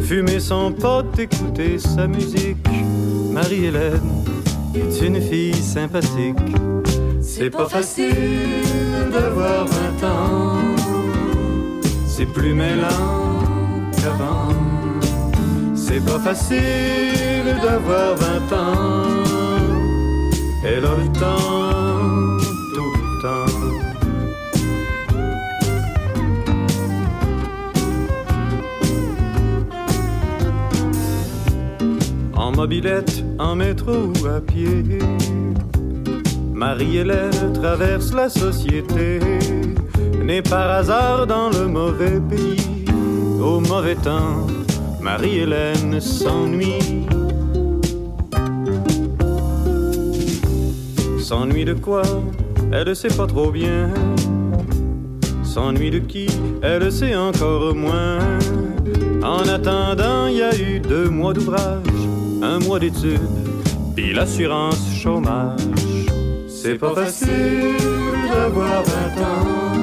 fumer 0.00 0.40
son 0.40 0.72
pote, 0.72 1.16
écouter 1.16 1.78
sa 1.78 2.08
musique. 2.08 2.66
Marie-Hélène 3.30 4.24
est 4.74 5.00
une 5.00 5.20
fille 5.20 5.54
sympathique. 5.54 6.56
C'est 7.20 7.50
pas 7.50 7.68
facile 7.68 8.16
d'avoir 9.12 9.64
20 10.00 10.08
ans. 10.08 10.43
C'est 12.16 12.26
plus 12.26 12.54
mêlant 12.54 13.90
qu'avant. 13.96 14.50
C'est 15.74 15.98
pas 16.04 16.20
facile 16.20 17.56
d'avoir 17.60 18.14
20 18.14 18.52
ans. 18.52 19.24
Elle 20.64 20.84
a 20.84 20.94
le 20.94 21.08
temps, 21.18 22.38
tout 22.72 22.92
le 23.02 23.08
temps. 23.20 23.50
En 32.36 32.52
mobilette, 32.52 33.24
en 33.40 33.56
métro 33.56 34.12
ou 34.22 34.26
à 34.28 34.40
pied. 34.40 35.00
Marie-Hélène 36.52 37.52
traverse 37.54 38.12
la 38.14 38.28
société, 38.28 39.18
née 40.24 40.42
par 40.42 40.70
hasard 40.70 41.26
dans 41.26 41.50
le 41.50 41.66
mauvais 41.66 42.20
pays. 42.20 42.84
Au 43.40 43.60
mauvais 43.60 43.94
temps, 43.96 44.46
Marie-Hélène 45.00 46.00
s'ennuie. 46.00 47.04
S'ennuie 51.18 51.64
de 51.64 51.74
quoi? 51.74 52.02
Elle 52.72 52.88
ne 52.88 52.94
sait 52.94 53.08
pas 53.08 53.26
trop 53.26 53.50
bien. 53.50 53.90
S'ennuie 55.42 55.90
de 55.90 55.98
qui? 55.98 56.26
Elle 56.62 56.90
sait 56.90 57.14
encore 57.14 57.74
moins. 57.74 58.18
En 59.22 59.46
attendant, 59.48 60.26
il 60.26 60.36
y 60.36 60.42
a 60.42 60.54
eu 60.56 60.80
deux 60.80 61.08
mois 61.08 61.32
d'ouvrage, 61.32 61.82
un 62.42 62.58
mois 62.58 62.78
d'études, 62.78 63.20
puis 63.94 64.12
l'assurance 64.12 64.82
chômage. 64.94 65.60
C'est 66.46 66.74
pas 66.74 66.94
facile 66.94 67.76
d'avoir 68.30 68.82
20 68.82 69.22
ans, 69.22 69.73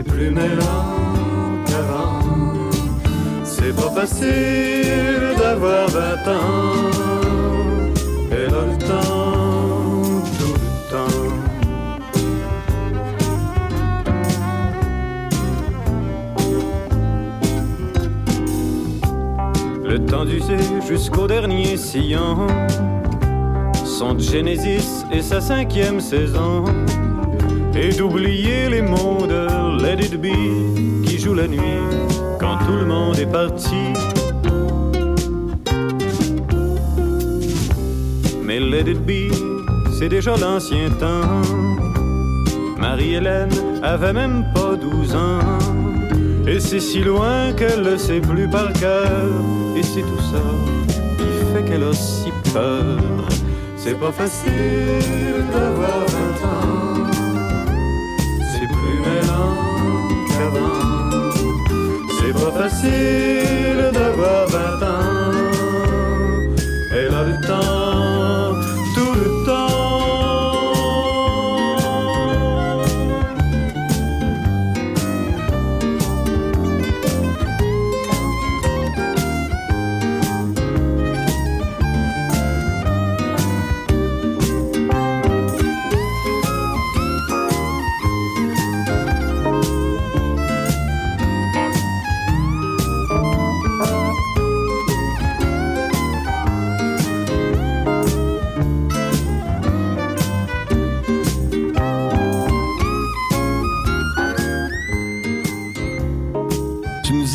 c'est 0.00 0.12
plus 0.12 0.30
mêlant 0.30 1.64
qu'avant. 1.66 2.20
C'est 3.44 3.74
pas 3.74 3.90
facile 4.00 5.34
d'avoir 5.38 5.88
20 5.88 6.00
ans, 6.28 6.80
elle 8.30 8.54
a 8.54 8.64
le 8.70 8.78
temps, 8.78 10.22
tout 10.38 10.54
le 10.54 10.70
temps. 10.90 11.18
Le 19.84 19.98
temps 20.06 20.24
d'user 20.24 20.56
jusqu'au 20.88 21.26
dernier 21.26 21.76
sillon. 21.76 22.46
Son 23.84 24.18
Genesis 24.18 25.04
et 25.12 25.20
sa 25.20 25.40
cinquième 25.40 26.00
saison. 26.00 26.64
Et 27.74 27.90
d'oublier 27.90 28.68
les 28.68 28.82
mots 28.82 29.26
de 29.26 29.59
Let 29.82 30.04
It 30.04 30.20
Be 30.20 31.06
qui 31.06 31.18
joue 31.18 31.34
la 31.34 31.48
nuit 31.48 31.80
quand 32.38 32.58
tout 32.66 32.76
le 32.76 32.84
monde 32.84 33.18
est 33.18 33.30
parti. 33.30 33.92
Mais 38.42 38.60
Let 38.60 38.90
It 38.90 39.00
Be, 39.06 39.32
c'est 39.98 40.08
déjà 40.08 40.36
l'ancien 40.36 40.90
temps. 40.98 41.42
Marie-Hélène 42.78 43.50
avait 43.82 44.12
même 44.12 44.44
pas 44.54 44.76
12 44.76 45.14
ans. 45.14 45.38
Et 46.46 46.60
c'est 46.60 46.80
si 46.80 47.00
loin 47.00 47.52
qu'elle 47.56 47.82
le 47.82 47.96
sait 47.96 48.20
plus 48.20 48.48
par 48.48 48.72
cœur. 48.74 49.28
Et 49.76 49.82
c'est 49.82 50.02
tout 50.02 50.22
ça 50.32 50.42
qui 51.16 51.54
fait 51.54 51.64
qu'elle 51.64 51.84
a 51.84 51.92
si 51.92 52.30
peur. 52.52 52.98
C'est 53.76 53.98
pas 53.98 54.12
facile 54.12 54.52
d'avoir 55.52 56.00
20 56.06 56.48
ans. 56.48 56.59
C'est 62.18 62.32
pas 62.32 62.52
facile 62.62 63.89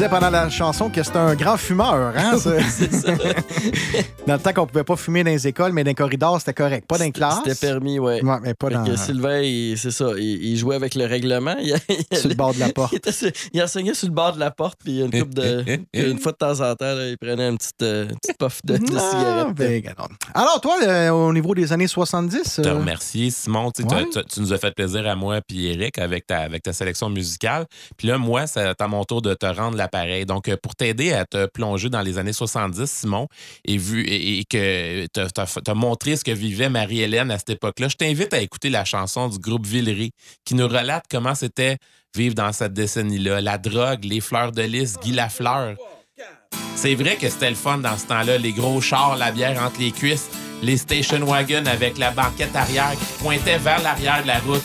disait 0.05 0.09
pendant 0.09 0.29
la 0.29 0.49
chanson 0.49 0.89
que 0.89 1.03
c'était 1.03 1.17
un 1.17 1.35
grand 1.35 1.57
fumeur. 1.57 2.13
Hein, 2.15 2.37
ça? 2.39 2.51
dans 4.27 4.33
le 4.33 4.39
temps 4.39 4.53
qu'on 4.53 4.65
pouvait 4.65 4.83
pas 4.83 4.95
fumer 4.95 5.23
dans 5.23 5.29
les 5.29 5.47
écoles, 5.47 5.71
mais 5.71 5.83
dans 5.83 5.89
les 5.91 5.95
corridors, 5.95 6.39
c'était 6.39 6.53
correct. 6.53 6.87
Pas 6.87 6.97
dans 6.97 7.03
les 7.03 7.11
classes. 7.11 7.41
C'était 7.45 7.67
permis, 7.67 7.99
ouais. 7.99 8.23
Ouais, 8.23 8.37
mais 8.41 8.53
pas 8.55 8.69
Fait 8.69 8.73
dans... 8.73 8.83
que 8.83 8.95
Sylvain, 8.95 9.41
c'est 9.77 9.91
ça, 9.91 10.09
il, 10.17 10.43
il 10.43 10.57
jouait 10.57 10.75
avec 10.75 10.95
le 10.95 11.05
règlement. 11.05 11.55
Il, 11.61 11.75
il- 12.11 12.17
sur 12.17 12.29
le 12.29 12.35
bord 12.35 12.53
de 12.53 12.59
la 12.59 12.69
porte. 12.69 12.91
il, 12.93 12.95
était 12.97 13.11
sur- 13.11 13.29
il 13.53 13.61
enseignait 13.61 13.93
sur 13.93 14.07
le 14.07 14.13
bord 14.13 14.33
de 14.33 14.39
la 14.39 14.49
porte, 14.49 14.79
puis 14.83 14.99
une, 15.01 15.11
couple 15.11 15.33
de, 15.35 15.63
une 15.93 16.17
fois 16.19 16.31
de 16.31 16.37
temps 16.37 16.59
en 16.61 16.75
temps, 16.75 16.95
là, 16.95 17.07
il 17.09 17.17
prenait 17.19 17.49
une 17.49 17.57
petite, 17.57 17.81
euh, 17.83 18.07
petite 18.21 18.37
puff 18.39 18.61
de, 18.63 18.77
de 18.77 18.83
Ah, 18.97 19.09
cigarette. 19.11 19.55
ben. 19.55 19.83
Alors, 20.33 20.59
toi, 20.59 20.75
le- 20.81 21.09
au 21.11 21.31
niveau 21.31 21.53
des 21.53 21.71
années 21.71 21.87
70... 21.87 22.55
Je 22.57 22.61
te 22.63 22.67
euh, 22.67 22.73
remercie, 22.73 23.29
Simon. 23.31 23.71
Tu 23.71 23.83
Ouais. 23.83 24.05
nous 24.37 24.53
as 24.53 24.57
fait 24.57 24.73
plaisir 24.73 25.07
à 25.07 25.15
moi 25.15 25.37
et 25.53 25.71
Eric 25.73 25.99
avec 25.99 26.25
ta, 26.25 26.39
avec 26.39 26.63
ta 26.63 26.73
sélection 26.73 27.09
musicale. 27.09 27.65
Puis 27.97 28.07
là, 28.07 28.17
moi, 28.17 28.47
c'est 28.47 28.81
à 28.81 28.87
mon 28.87 29.03
tour 29.03 29.21
de 29.21 29.33
te 29.35 29.45
rendre 29.45 29.77
l'appareil. 29.77 30.25
Donc, 30.25 30.49
euh, 30.49 30.57
pour 30.61 30.75
t'aider 30.75 31.13
à 31.13 31.25
te 31.25 31.45
plonger 31.45 31.89
dans 31.89 32.01
les 32.01 32.17
années 32.17 32.33
70, 32.33 32.89
Simon, 32.89 33.27
et, 33.65 33.77
vu, 33.77 34.01
et, 34.03 34.14
et 34.15 34.45
que 34.45 35.07
tu 35.13 35.19
as, 35.19 35.73
montré 35.73 36.15
ce 36.15 36.23
que 36.23 36.31
vivait 36.31 36.69
Marie-Hélène 36.69 37.31
à 37.31 37.37
cette 37.37 37.51
époque-là, 37.51 37.87
je 37.87 37.95
t'invite 37.95 38.33
à 38.33 38.39
écouter 38.39 38.69
la 38.69 38.85
chanson 38.85 39.27
du 39.27 39.39
groupe 39.39 39.65
Villery 39.65 40.11
qui 40.43 40.55
nous 40.55 40.67
relate 40.67 41.05
comment 41.09 41.35
c'était 41.35 41.77
vivre 42.15 42.35
dans 42.35 42.51
cette 42.51 42.73
décennie-là. 42.73 43.41
La 43.41 43.57
drogue, 43.57 44.03
les 44.03 44.21
fleurs 44.21 44.51
de 44.51 44.61
lys, 44.61 44.97
Guy 45.01 45.11
Lafleur. 45.11 45.75
C'est 46.75 46.95
vrai 46.95 47.15
que 47.15 47.29
c'était 47.29 47.49
le 47.49 47.55
fun 47.55 47.77
dans 47.77 47.97
ce 47.97 48.07
temps-là, 48.07 48.37
les 48.37 48.51
gros 48.51 48.81
chars, 48.81 49.15
la 49.17 49.31
bière 49.31 49.61
entre 49.61 49.79
les 49.79 49.91
cuisses, 49.91 50.29
les 50.61 50.77
station 50.77 51.25
wagons 51.25 51.65
avec 51.65 51.97
la 51.97 52.11
banquette 52.11 52.55
arrière 52.55 52.91
qui 52.91 53.23
pointait 53.23 53.57
vers 53.57 53.81
l'arrière 53.81 54.21
de 54.21 54.27
la 54.27 54.39
route. 54.39 54.63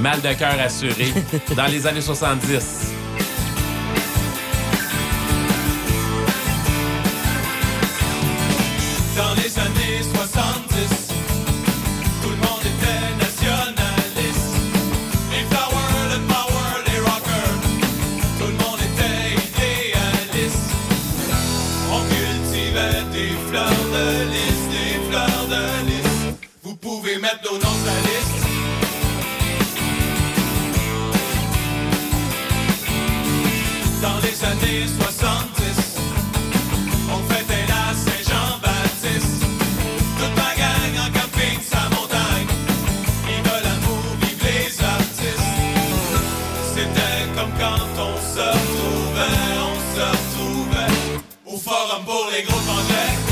Mal 0.00 0.20
de 0.20 0.32
cœur 0.34 0.58
assuré 0.58 1.12
dans 1.56 1.66
les 1.66 1.86
années 1.86 2.00
70. 2.00 3.01
Au 51.46 51.56
forum 51.56 52.04
pour 52.04 52.28
les 52.32 52.42
groupes 52.42 52.68
anglais. 52.68 53.31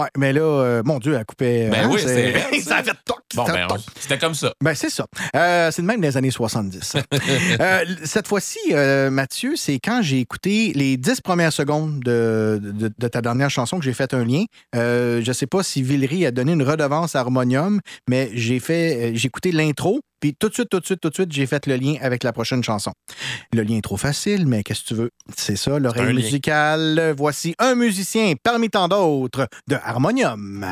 Ouais, 0.00 0.08
mais 0.16 0.32
là, 0.32 0.40
euh, 0.40 0.82
mon 0.82 0.98
Dieu, 0.98 1.14
elle 1.14 1.26
coupait. 1.26 1.68
Ben 1.68 1.84
hein, 1.84 1.90
oui, 1.92 2.00
c'est 2.02 2.60
Ça 2.60 2.76
a 2.76 2.82
fait. 2.82 2.92
Bon, 3.46 3.52
ben, 3.52 3.66
on- 3.70 3.76
c'était 4.00 4.18
comme 4.18 4.34
ça. 4.34 4.52
Ben, 4.62 4.74
c'est 4.74 4.90
ça. 4.90 5.06
Euh, 5.36 5.70
c'est 5.70 5.82
le 5.82 5.86
même 5.86 6.00
des 6.00 6.16
années 6.16 6.30
70. 6.30 6.96
Euh, 7.60 7.84
cette 8.04 8.26
fois-ci, 8.28 8.58
euh, 8.72 9.10
Mathieu, 9.10 9.54
c'est 9.56 9.78
quand 9.78 10.00
j'ai 10.02 10.18
écouté 10.20 10.72
les 10.74 10.96
dix 10.96 11.20
premières 11.20 11.52
secondes 11.52 12.00
de, 12.00 12.60
de- 12.62 12.90
de 12.96 13.08
ta 13.08 13.20
dernière 13.20 13.50
chanson 13.50 13.78
que 13.78 13.84
j'ai 13.84 13.92
fait 13.92 14.14
un 14.14 14.24
lien. 14.24 14.44
Je 14.74 15.32
sais 15.32 15.46
pas 15.46 15.62
si 15.62 15.82
Villery 15.82 16.24
a 16.26 16.30
donné 16.30 16.52
une 16.52 16.62
redevance 16.62 17.14
à 17.16 17.20
Harmonium, 17.20 17.80
mais 18.08 18.30
j'ai 18.34 18.60
fait, 18.60 19.12
j'ai 19.14 19.26
écouté 19.26 19.52
l'intro, 19.52 20.00
puis 20.20 20.34
tout 20.38 20.48
de 20.48 20.54
suite, 20.54 20.68
tout 20.68 20.80
de 20.80 20.86
suite, 20.86 21.00
tout 21.00 21.08
de 21.10 21.14
suite, 21.14 21.32
j'ai 21.32 21.46
fait 21.46 21.66
le 21.66 21.76
lien 21.76 21.94
avec 22.00 22.22
la 22.24 22.32
prochaine 22.32 22.62
chanson. 22.62 22.92
Le 23.52 23.62
lien 23.62 23.76
est 23.78 23.82
trop 23.82 23.96
facile, 23.96 24.46
mais 24.46 24.62
qu'est-ce 24.62 24.82
que 24.82 24.88
tu 24.88 24.94
veux? 24.94 25.10
C'est 25.36 25.56
ça, 25.56 25.78
l'oreille 25.78 26.06
lien. 26.06 26.12
musicale. 26.12 27.14
Voici 27.16 27.54
un 27.58 27.74
musicien 27.74 28.34
parmi 28.42 28.68
tant 28.70 28.88
d'autres 28.88 29.48
de 29.68 29.76
Harmonium. 29.82 30.64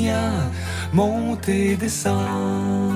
patient, 0.00 0.50
monte 0.92 1.48
et 1.48 1.76
descend. 1.76 2.89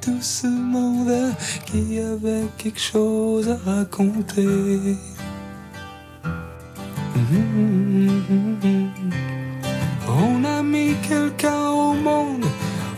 tout 0.00 0.22
ce 0.22 0.46
monde 0.46 1.34
qui 1.66 1.98
avait 2.00 2.46
quelque 2.56 2.80
chose 2.80 3.48
à 3.48 3.56
raconter. 3.70 4.96
Mm-hmm. 7.16 8.00
On 10.08 10.44
a 10.44 10.62
mis 10.62 10.94
quelqu'un 11.08 11.68
au 11.70 11.92
monde, 11.94 12.44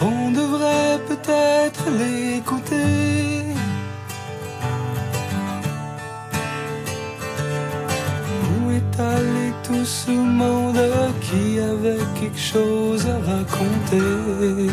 on 0.01 0.31
devrait 0.31 0.99
peut-être 1.09 1.85
l'écouter. 2.01 3.45
Où 8.51 8.71
est 8.71 9.01
allé 9.01 9.53
tout 9.63 9.85
ce 9.85 10.11
monde 10.11 10.81
qui 11.21 11.59
avait 11.61 12.05
quelque 12.19 12.39
chose 12.39 13.07
à 13.07 13.19
raconter? 13.33 14.71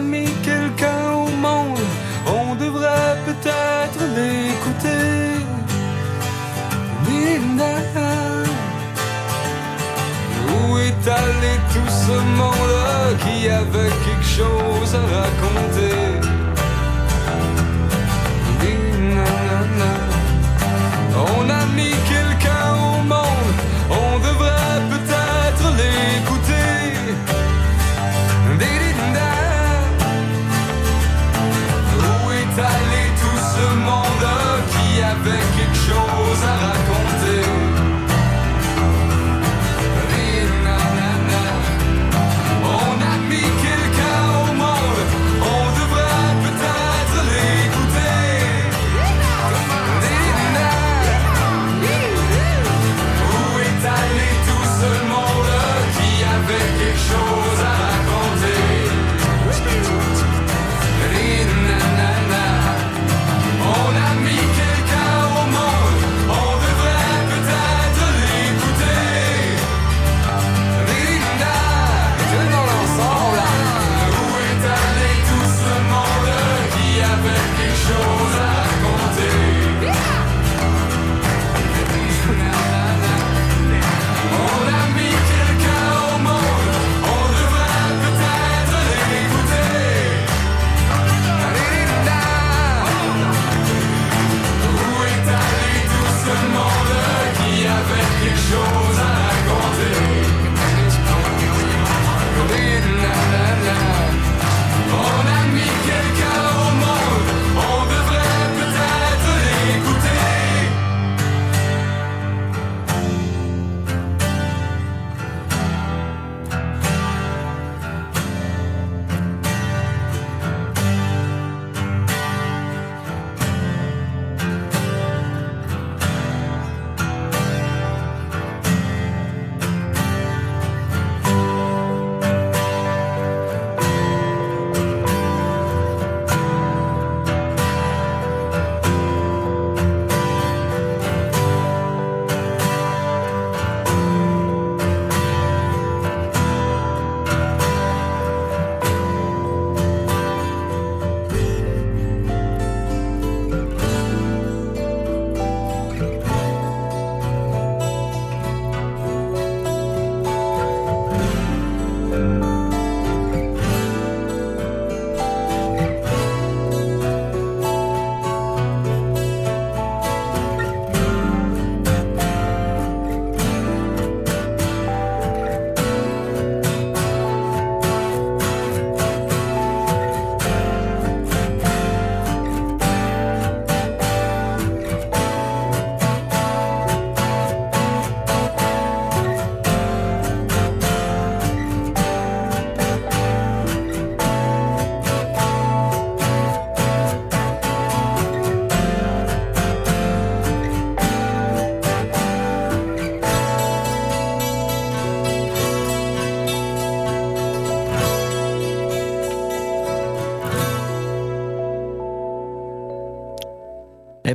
blâmer 0.00 0.28
quelqu'un 0.42 1.12
au 1.12 1.28
monde, 1.28 1.78
on 2.26 2.54
devrait 2.54 3.16
peut-être 3.26 4.00
l'écouter. 4.16 5.44
Nina, 7.06 7.74
où 10.48 10.78
est 10.78 11.08
allé 11.08 11.54
tout 11.72 11.90
ce 11.90 12.12
monde 12.38 13.16
qui 13.24 13.48
avait 13.48 13.92
quelque 14.04 14.24
chose 14.24 14.94
à 14.94 15.02
raconter? 15.16 16.09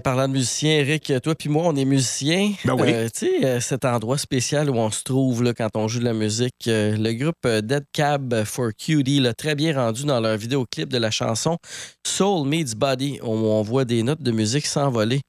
Parlant 0.04 0.28
de 0.28 0.34
musiciens, 0.34 0.80
Eric, 0.80 1.14
toi 1.24 1.36
puis 1.36 1.50
moi, 1.50 1.64
on 1.66 1.76
est 1.76 1.86
musiciens. 1.86 2.54
Ben 2.66 2.74
oui. 2.74 2.94
Euh, 2.94 3.10
tu 3.14 3.28
sais, 3.28 3.46
euh, 3.46 3.60
cet 3.60 3.86
endroit 3.86 4.18
spécial 4.18 4.70
où 4.70 4.76
on 4.76 4.92
se 4.92 5.04
trouve 5.04 5.44
là, 5.44 5.54
quand 5.54 5.70
on 5.76 5.88
joue 5.88 6.00
de 6.00 6.06
la 6.06 6.14
musique, 6.14 6.68
euh, 6.68 6.96
le 6.98 7.14
groupe 7.14 7.48
Dead 7.48 7.86
Cab 7.94 8.44
for 8.44 8.72
Cutie 8.78 9.20
l'a 9.20 9.34
très 9.34 9.56
bien 9.56 9.76
rendu 9.76 10.06
dans 10.06 10.20
leur 10.20 10.38
vidéoclip 10.38 10.90
de 10.90 10.98
la 10.98 11.12
chanson 11.12 11.58
Soul 12.06 12.48
Meets 12.48 12.76
Body, 12.76 13.20
où 13.22 13.30
on 13.30 13.62
voit 13.62 13.86
des 13.86 14.04
notes 14.04 14.22
de 14.22 14.32
musique 14.32 14.66
s'envoler. 14.66 15.22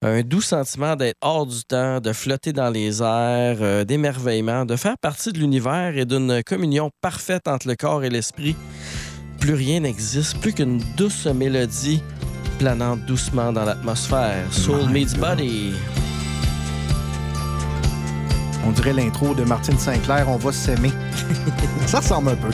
Un 0.00 0.22
doux 0.22 0.40
sentiment 0.40 0.94
d'être 0.94 1.16
hors 1.22 1.44
du 1.44 1.64
temps, 1.64 2.00
de 2.00 2.12
flotter 2.12 2.52
dans 2.52 2.70
les 2.70 3.02
airs, 3.02 3.58
euh, 3.60 3.84
d'émerveillement, 3.84 4.64
de 4.64 4.76
faire 4.76 4.96
partie 5.00 5.32
de 5.32 5.38
l'univers 5.38 5.98
et 5.98 6.04
d'une 6.04 6.44
communion 6.44 6.90
parfaite 7.00 7.48
entre 7.48 7.66
le 7.66 7.74
corps 7.74 8.04
et 8.04 8.08
l'esprit. 8.08 8.54
Plus 9.40 9.54
rien 9.54 9.80
n'existe, 9.80 10.38
plus 10.38 10.52
qu'une 10.52 10.80
douce 10.96 11.26
mélodie 11.26 12.00
planant 12.58 12.96
doucement 12.96 13.52
dans 13.52 13.64
l'atmosphère. 13.64 14.44
Soul 14.50 14.86
My 14.88 15.04
meets 15.04 15.14
God. 15.14 15.20
body. 15.20 15.74
On 18.66 18.72
dirait 18.72 18.92
l'intro 18.92 19.34
de 19.34 19.44
Martine 19.44 19.78
Sinclair, 19.78 20.28
on 20.28 20.36
va 20.36 20.52
s'aimer. 20.52 20.92
Ça 21.86 22.00
ressemble 22.00 22.30
un 22.30 22.36
peu. 22.36 22.50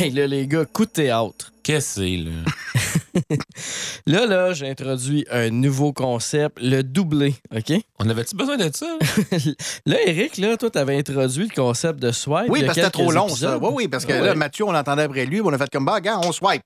Hey, 0.00 0.10
là, 0.12 0.26
les 0.26 0.46
gars, 0.46 0.64
coup 0.64 0.86
de 0.86 0.90
théâtre. 0.90 1.52
Qu'est-ce 1.62 1.96
que 1.96 2.06
c'est, 2.06 2.16
là? 2.16 3.36
Là, 4.06 4.24
là, 4.26 4.52
j'ai 4.54 4.68
introduit 4.70 5.26
un 5.30 5.50
nouveau 5.50 5.92
concept, 5.92 6.58
le 6.62 6.82
doublé, 6.82 7.34
OK? 7.54 7.72
On 7.98 8.08
avait-tu 8.08 8.34
besoin 8.34 8.56
de 8.56 8.70
ça? 8.74 8.86
Là, 9.86 9.96
Eric, 10.06 10.38
là, 10.38 10.56
toi, 10.56 10.70
t'avais 10.70 10.96
introduit 10.96 11.44
le 11.48 11.54
concept 11.54 12.00
de 12.00 12.12
swipe. 12.12 12.48
Oui, 12.48 12.62
parce 12.64 12.76
que 12.78 12.84
c'était 12.84 12.90
trop 12.90 13.12
long, 13.12 13.28
ça. 13.28 13.58
Oui, 13.58 13.68
oui, 13.74 13.88
parce 13.88 14.06
que 14.06 14.12
Ouais. 14.12 14.20
là, 14.22 14.34
Mathieu, 14.34 14.64
on 14.64 14.72
l'entendait 14.72 15.02
après 15.02 15.26
lui, 15.26 15.40
on 15.42 15.52
a 15.52 15.58
fait 15.58 15.68
comme, 15.70 15.84
bah, 15.84 16.00
gars, 16.00 16.18
on 16.24 16.32
swipe. 16.32 16.62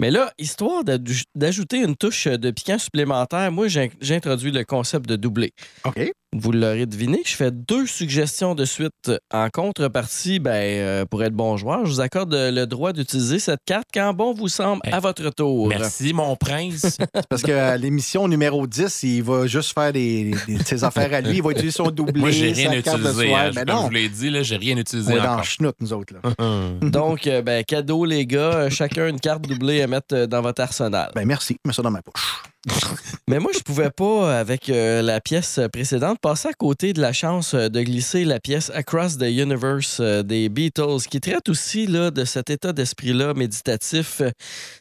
Mais 0.00 0.10
là, 0.10 0.32
histoire 0.38 0.84
d'aj- 0.84 1.24
d'ajouter 1.34 1.78
une 1.78 1.96
touche 1.96 2.26
de 2.26 2.50
piquant 2.50 2.78
supplémentaire, 2.78 3.50
moi, 3.52 3.66
introduit 4.10 4.50
le 4.50 4.64
concept 4.64 5.08
de 5.08 5.16
doublé. 5.16 5.52
OK. 5.84 6.12
Vous 6.36 6.52
l'aurez 6.52 6.84
deviné, 6.84 7.22
je 7.24 7.34
fais 7.34 7.50
deux 7.50 7.86
suggestions 7.86 8.54
de 8.54 8.66
suite. 8.66 9.10
En 9.32 9.48
contrepartie, 9.48 10.40
ben, 10.40 10.50
euh, 10.52 11.04
pour 11.06 11.24
être 11.24 11.32
bon 11.32 11.56
joueur, 11.56 11.86
je 11.86 11.90
vous 11.90 12.00
accorde 12.02 12.34
le 12.34 12.66
droit 12.66 12.92
d'utiliser 12.92 13.38
cette 13.38 13.60
carte 13.64 13.86
quand 13.94 14.12
bon 14.12 14.34
vous 14.34 14.48
semble 14.48 14.82
Hey, 14.84 14.92
à 14.92 15.00
votre 15.00 15.30
tour. 15.30 15.68
Merci, 15.68 16.12
mon 16.12 16.36
prince. 16.36 16.98
Parce 17.30 17.40
que 17.42 17.78
l'émission 17.78 18.28
numéro 18.28 18.66
10, 18.66 19.02
il 19.04 19.22
va 19.22 19.46
juste 19.46 19.72
faire 19.72 19.90
des, 19.94 20.32
des- 20.46 20.58
ses 20.66 20.84
affaires 20.84 21.14
à 21.14 21.22
lui. 21.22 21.38
Il 21.38 21.42
va 21.42 21.52
utiliser 21.52 21.72
son 21.72 21.90
doublé. 21.90 22.20
Moi, 22.20 22.30
j'ai 22.30 22.52
rien 22.52 22.72
de 22.72 22.76
utilisé. 22.80 23.28
soir. 23.28 23.40
hein. 23.46 23.50
Mais 23.54 23.64
Comme 23.64 23.68
je 23.68 23.72
non, 23.72 23.82
vous 23.84 23.90
l'ai 23.94 24.08
dit, 24.10 24.28
là, 24.28 24.42
j'ai 24.42 24.56
rien 24.58 24.76
on 24.76 24.80
utilisé 24.80 25.14
est 25.14 25.20
dans 25.22 25.42
chenoute, 25.42 25.76
nous 25.80 25.92
autres. 25.94 26.12
Là. 26.12 26.68
Donc, 26.82 27.26
euh, 27.26 27.40
ben, 27.40 27.64
cadeau, 27.64 28.04
les 28.04 28.26
gars. 28.26 28.68
Chacun 28.68 29.08
une 29.08 29.20
carte 29.20 29.48
doublée 29.48 29.67
voulez 29.68 29.86
mettre 29.86 30.14
euh, 30.14 30.26
dans 30.26 30.42
votre 30.42 30.62
arsenal. 30.62 31.10
Ben 31.14 31.26
merci, 31.26 31.56
mets 31.64 31.72
ça 31.72 31.82
dans 31.82 31.90
ma 31.90 32.02
poche. 32.02 32.42
Mais 33.28 33.38
moi, 33.38 33.52
je 33.54 33.60
pouvais 33.60 33.90
pas, 33.90 34.38
avec 34.38 34.68
euh, 34.68 35.02
la 35.02 35.20
pièce 35.20 35.60
précédente, 35.72 36.18
passer 36.20 36.48
à 36.48 36.52
côté 36.52 36.92
de 36.92 37.00
la 37.00 37.12
chance 37.12 37.54
euh, 37.54 37.68
de 37.68 37.82
glisser 37.82 38.24
la 38.24 38.40
pièce 38.40 38.70
Across 38.74 39.18
the 39.18 39.22
Universe 39.22 39.98
euh, 40.00 40.22
des 40.22 40.48
Beatles, 40.48 41.02
qui 41.08 41.20
traite 41.20 41.48
aussi 41.48 41.86
là, 41.86 42.10
de 42.10 42.24
cet 42.24 42.50
état 42.50 42.72
d'esprit-là 42.72 43.34
méditatif. 43.34 44.22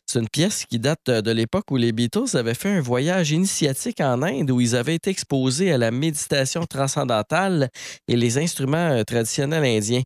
C'est 0.05 0.19
une 0.19 0.29
pièce 0.29 0.65
qui 0.65 0.79
date 0.79 1.09
euh, 1.09 1.21
de 1.21 1.31
l'époque 1.31 1.65
où 1.69 1.77
les 1.77 1.91
Beatles 1.91 2.35
avaient 2.35 2.53
fait 2.53 2.69
un 2.69 2.81
voyage 2.81 3.31
initiatique 3.31 4.01
en 4.01 4.21
Inde, 4.21 4.49
où 4.51 4.59
ils 4.59 4.75
avaient 4.75 4.95
été 4.95 5.09
exposés 5.09 5.71
à 5.71 5.77
la 5.77 5.91
méditation 5.91 6.65
transcendantale 6.65 7.69
et 8.07 8.15
les 8.15 8.37
instruments 8.37 8.91
euh, 8.91 9.03
traditionnels 9.03 9.63
indiens. 9.63 10.03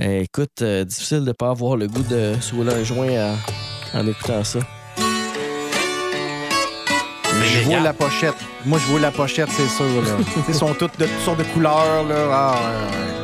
Euh, 0.00 0.22
écoute, 0.22 0.62
euh, 0.62 0.84
difficile 0.84 1.20
de 1.20 1.26
ne 1.26 1.32
pas 1.32 1.50
avoir 1.50 1.76
le 1.76 1.86
goût 1.86 2.02
de 2.02 2.34
souler 2.40 2.72
un 2.72 2.82
joint 2.82 3.08
euh, 3.08 3.34
en 3.94 4.06
écoutant 4.06 4.44
ça. 4.44 4.60
Je 7.44 7.60
vois 7.64 7.80
la 7.80 7.92
pochette. 7.92 8.34
Moi, 8.64 8.78
je 8.78 8.90
vois 8.90 9.00
la 9.00 9.10
pochette, 9.10 9.48
c'est 9.50 9.68
sûr. 9.68 10.02
Là. 10.02 10.16
Ils 10.48 10.54
sont 10.54 10.74
toutes 10.74 10.98
de 10.98 11.06
toutes 11.06 11.24
sortes 11.24 11.38
de 11.38 11.44
couleurs. 11.44 12.04
Là. 12.04 12.14
Ah, 12.30 12.54
ouais, 12.54 12.76
ouais. 12.76 13.22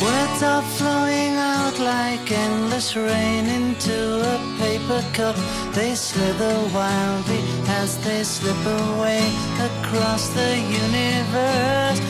Words 0.00 0.42
are 0.42 0.62
flowing 0.76 1.36
out 1.36 1.78
like 1.78 2.30
endless 2.30 2.96
rain 2.96 3.46
into 3.46 4.20
a 4.20 4.38
paper 4.58 5.02
cup. 5.12 5.36
They 5.72 5.94
slither 5.94 6.56
wildly 6.74 7.40
as 7.82 7.96
they 8.04 8.22
slip 8.24 8.56
away 8.66 9.22
across 9.60 10.28
the 10.34 10.56
universe. 10.58 12.00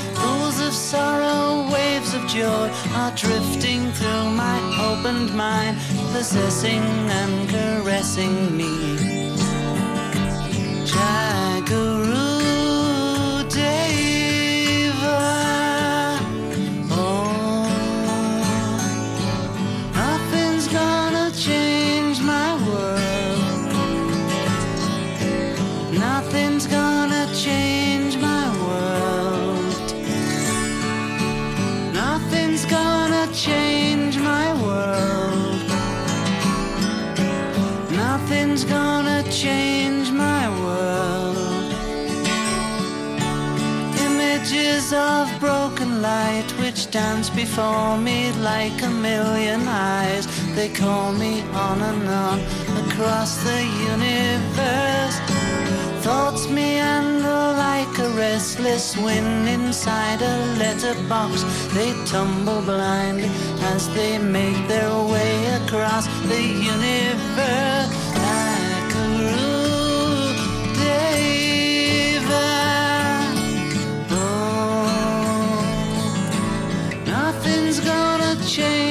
Of 0.66 0.72
sorrow, 0.72 1.70
waves 1.70 2.14
of 2.14 2.26
joy 2.26 2.70
are 2.94 3.10
drifting 3.14 3.92
through 3.92 4.30
my 4.30 4.58
opened 4.80 5.34
mind, 5.36 5.76
possessing 6.12 6.82
and 7.20 7.48
caressing 7.50 8.56
me. 8.56 8.72
Jaguru 10.86 12.33
Gonna 38.68 39.22
change 39.30 40.10
my 40.10 40.48
world. 40.62 41.36
Images 44.00 44.92
of 44.92 45.28
broken 45.40 46.02
light 46.02 46.48
which 46.60 46.90
dance 46.90 47.28
before 47.30 47.98
me 47.98 48.32
like 48.32 48.82
a 48.82 48.90
million 48.90 49.66
eyes. 49.68 50.26
They 50.54 50.68
call 50.68 51.12
me 51.12 51.42
on 51.52 51.80
and 51.82 52.08
on 52.08 52.40
across 52.86 53.36
the 53.44 53.60
universe. 53.92 55.18
Thoughts 56.04 56.48
meander 56.48 57.44
like 57.56 57.98
a 57.98 58.10
restless 58.10 58.96
wind 58.96 59.48
inside 59.48 60.20
a 60.20 60.36
letterbox. 60.58 61.42
They 61.72 61.92
tumble 62.04 62.60
blindly 62.60 63.30
as 63.72 63.88
they 63.94 64.18
make 64.18 64.68
their 64.68 64.92
way 65.12 65.46
across 65.60 66.06
the 66.28 66.42
universe. 66.42 68.03
Change 78.46 78.83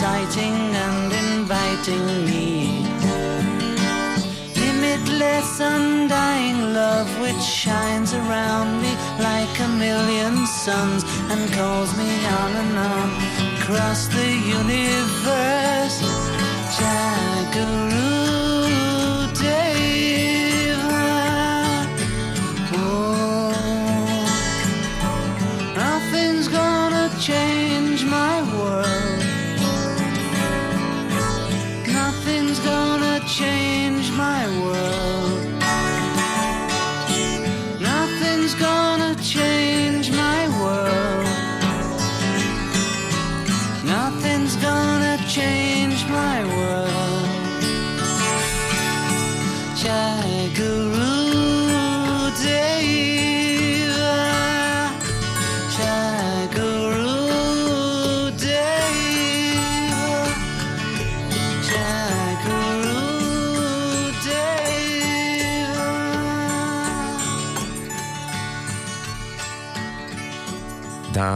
inciting 0.00 0.74
and 0.86 1.12
inviting 1.12 2.24
me. 2.24 2.86
Limitless, 4.56 5.60
undying 5.60 6.72
love 6.72 7.08
which 7.20 7.42
shines 7.42 8.14
around 8.14 8.80
me 8.80 8.92
like 9.18 9.54
a 9.60 9.68
million 9.68 10.46
suns 10.46 11.04
and 11.30 11.52
calls 11.52 11.94
me 11.98 12.10
on 12.40 12.50
and 12.62 12.78
on 12.78 13.08
across 13.56 14.08
the 14.08 14.28
universe. 14.58 16.00
Jaguru 16.78 17.89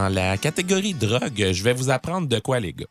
Dans 0.05 0.11
la 0.11 0.37
catégorie 0.37 0.93
drogue, 0.93 1.51
je 1.51 1.63
vais 1.63 1.73
vous 1.73 1.89
apprendre 1.89 2.29
de 2.29 2.39
quoi, 2.39 2.61
les 2.61 2.75
gars. 2.75 2.85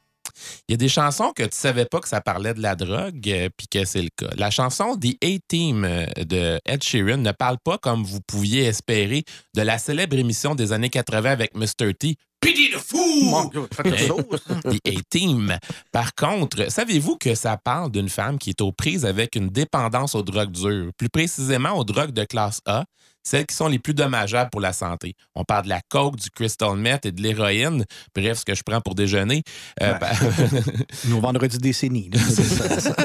Il 0.68 0.72
y 0.72 0.74
a 0.74 0.78
des 0.78 0.90
chansons 0.90 1.32
que 1.36 1.44
tu 1.44 1.56
savais 1.56 1.86
pas 1.86 2.00
que 2.00 2.08
ça 2.08 2.22
parlait 2.22 2.56
de 2.56 2.62
la 2.64 2.76
drogue, 2.76 3.30
euh, 3.30 3.50
puis 3.56 3.68
que 3.68 3.86
c'est 3.86 4.02
le 4.02 4.10
cas. 4.18 4.32
La 4.36 4.50
chanson 4.50 4.98
The 4.98 5.24
A-Team 5.24 5.86
euh, 5.86 6.08
de 6.26 6.60
Ed 6.66 6.82
Sheeran 6.82 7.18
ne 7.18 7.32
parle 7.32 7.58
pas, 7.64 7.78
comme 7.78 8.04
vous 8.04 8.20
pouviez 8.26 8.64
espérer, 8.64 9.26
de 9.54 9.62
la 9.62 9.78
célèbre 9.78 10.18
émission 10.18 10.56
des 10.56 10.74
années 10.74 10.90
80 10.90 11.30
avec 11.30 11.56
Mr. 11.56 11.94
T. 11.94 12.16
Pity 12.42 12.72
the 12.72 12.80
Fool! 12.80 13.52
The 14.64 14.88
A-Team. 14.88 15.56
Par 15.92 16.16
contre, 16.16 16.72
savez-vous 16.72 17.18
que 17.18 17.36
ça 17.36 17.58
parle 17.58 17.92
d'une 17.92 18.10
femme 18.10 18.40
qui 18.40 18.50
est 18.50 18.62
aux 18.62 18.72
prises 18.72 19.06
avec 19.06 19.36
une 19.36 19.50
dépendance 19.50 20.16
aux 20.16 20.24
drogues 20.24 20.52
dures, 20.52 20.90
plus 20.98 21.10
précisément 21.10 21.78
aux 21.78 21.84
drogues 21.84 22.12
de 22.12 22.24
classe 22.24 22.60
A, 22.66 22.86
celles 23.24 23.46
qui 23.46 23.56
sont 23.56 23.68
les 23.68 23.80
plus 23.80 23.94
dommageables 23.94 24.50
pour 24.50 24.62
la 24.62 24.74
santé. 24.74 25.16
On 25.36 25.44
parle 25.44 25.64
de 25.64 25.70
la 25.70 25.82
coke, 25.90 26.18
du 26.18 26.30
crystal 26.30 26.76
meth 26.76 27.06
et 27.06 27.12
de 27.12 27.22
l'héroïne, 27.22 27.86
bref, 28.16 28.40
ce 28.40 28.46
que 28.46 28.54
je 28.54 28.64
prends 28.64 28.82
pour 28.82 28.96
déjeuner. 28.96 29.44
Euh, 29.82 29.94
Ouais. 29.94 30.00
pa- 30.00 30.12
Nos 31.08 31.20
vendredis 31.22 31.58
décennies. 31.58 32.10
là. 32.14 32.20
C'est 32.30 32.44
ça, 32.44 32.80
ça. 32.80 32.96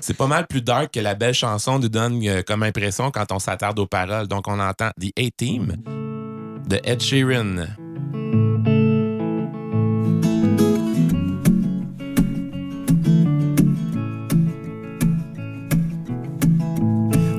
C'est 0.00 0.16
pas 0.16 0.26
mal 0.26 0.46
plus 0.46 0.62
dark 0.62 0.92
que 0.94 1.00
la 1.00 1.14
belle 1.14 1.34
chanson 1.34 1.78
nous 1.78 1.88
donne 1.88 2.20
euh, 2.26 2.42
comme 2.42 2.62
impression 2.62 3.10
quand 3.10 3.30
on 3.32 3.38
s'attarde 3.38 3.78
aux 3.78 3.86
paroles. 3.86 4.28
Donc, 4.28 4.48
on 4.48 4.58
entend 4.60 4.90
The 5.00 5.12
A-Team 5.18 5.76
de 6.68 6.80
Ed 6.84 7.00
Sheeran. 7.02 7.66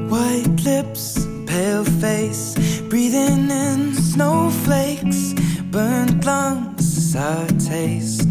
White 0.09 0.63
lips, 0.65 1.26
pale 1.51 1.83
face, 1.83 2.55
breathing 2.87 3.51
in 3.51 3.93
snowflakes, 3.93 5.33
burnt 5.69 6.23
lungs 6.23 6.85
is 6.97 7.13
taste. 7.59 8.29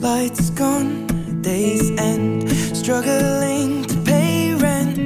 Lights 0.00 0.48
gone, 0.50 1.06
days 1.42 1.90
end, 1.98 2.48
struggling 2.74 3.84
to 3.84 3.96
pay 4.10 4.54
rent, 4.54 4.96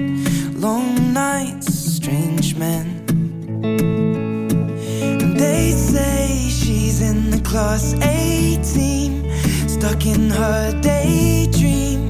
long 0.54 1.12
nights, 1.12 1.74
strange 1.74 2.54
men. 2.54 2.86
And 5.22 5.36
they 5.36 5.72
say 5.72 6.28
she's 6.48 7.00
in 7.00 7.30
the 7.32 7.40
class 7.40 7.94
18, 7.94 9.68
stuck 9.68 10.06
in 10.06 10.30
her 10.30 10.80
daydream. 10.80 12.09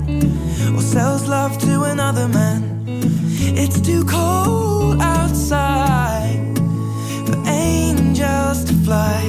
or 0.75 0.81
sells 0.81 1.27
love 1.27 1.57
to 1.59 1.83
another 1.83 2.27
man. 2.27 2.83
It's 3.63 3.79
too 3.79 4.03
cold 4.05 5.01
outside 5.01 6.57
for 7.25 7.37
angels 7.47 8.63
to 8.65 8.73
fly. 8.85 9.21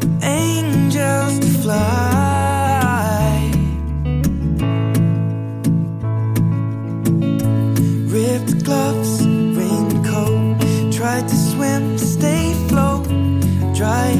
For 0.00 0.12
angels 0.22 1.38
to 1.38 1.50
fly. 1.62 3.50
Ripped 8.14 8.64
gloves, 8.64 9.26
raincoat. 9.56 10.60
Tried 10.92 11.26
to 11.28 11.36
swim, 11.36 11.98
stay 11.98 12.52
float. 12.68 13.06
Dry 13.74 14.10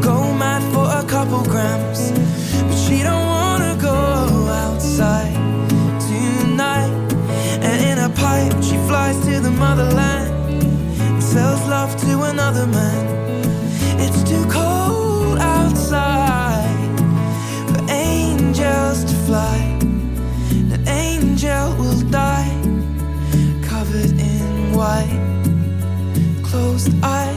go 0.00 0.32
mad 0.34 0.62
for 0.72 0.86
a 1.00 1.04
couple 1.08 1.42
grams, 1.44 2.12
but 2.62 2.76
she 2.76 3.02
don't 3.02 3.26
wanna 3.26 3.76
go 3.80 4.48
outside 4.64 5.34
tonight. 6.00 6.92
And 7.60 7.78
in 7.90 7.98
a 7.98 8.10
pipe, 8.10 8.62
she 8.62 8.76
flies 8.88 9.18
to 9.26 9.40
the 9.40 9.50
motherland 9.50 10.30
and 11.00 11.22
sells 11.22 11.62
love 11.68 11.96
to 12.02 12.22
another 12.22 12.66
man. 12.66 13.06
It's 13.98 14.22
too 14.22 14.44
cold 14.50 15.38
outside 15.38 16.98
for 17.68 17.80
angels 17.90 19.04
to 19.04 19.14
fly. 19.26 19.58
An 20.74 20.86
angel 20.88 21.74
will 21.78 22.00
die 22.10 22.52
covered 23.62 24.12
in 24.20 24.72
white, 24.72 25.22
closed 26.42 26.92
eye, 27.02 27.36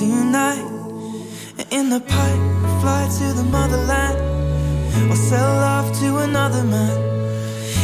tonight. 0.00 0.64
In 1.70 1.90
the 1.90 2.00
pipe, 2.00 2.42
fly 2.80 3.02
to 3.18 3.26
the 3.34 3.44
motherland 3.44 4.18
or 5.12 5.16
sell 5.28 5.52
love 5.66 5.88
to 6.00 6.08
another 6.28 6.64
man. 6.64 6.96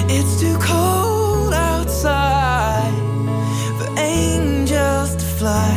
It's 0.08 0.40
too 0.40 0.56
cold 0.58 1.52
outside 1.52 2.96
for 3.78 3.88
angels 3.98 5.10
to 5.20 5.26
fly. 5.38 5.74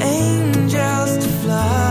Angels 0.00 1.12
to. 1.22 1.36
Fly, 1.42 1.85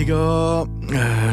Les 0.00 0.06
gars, 0.06 0.14
euh, 0.14 0.64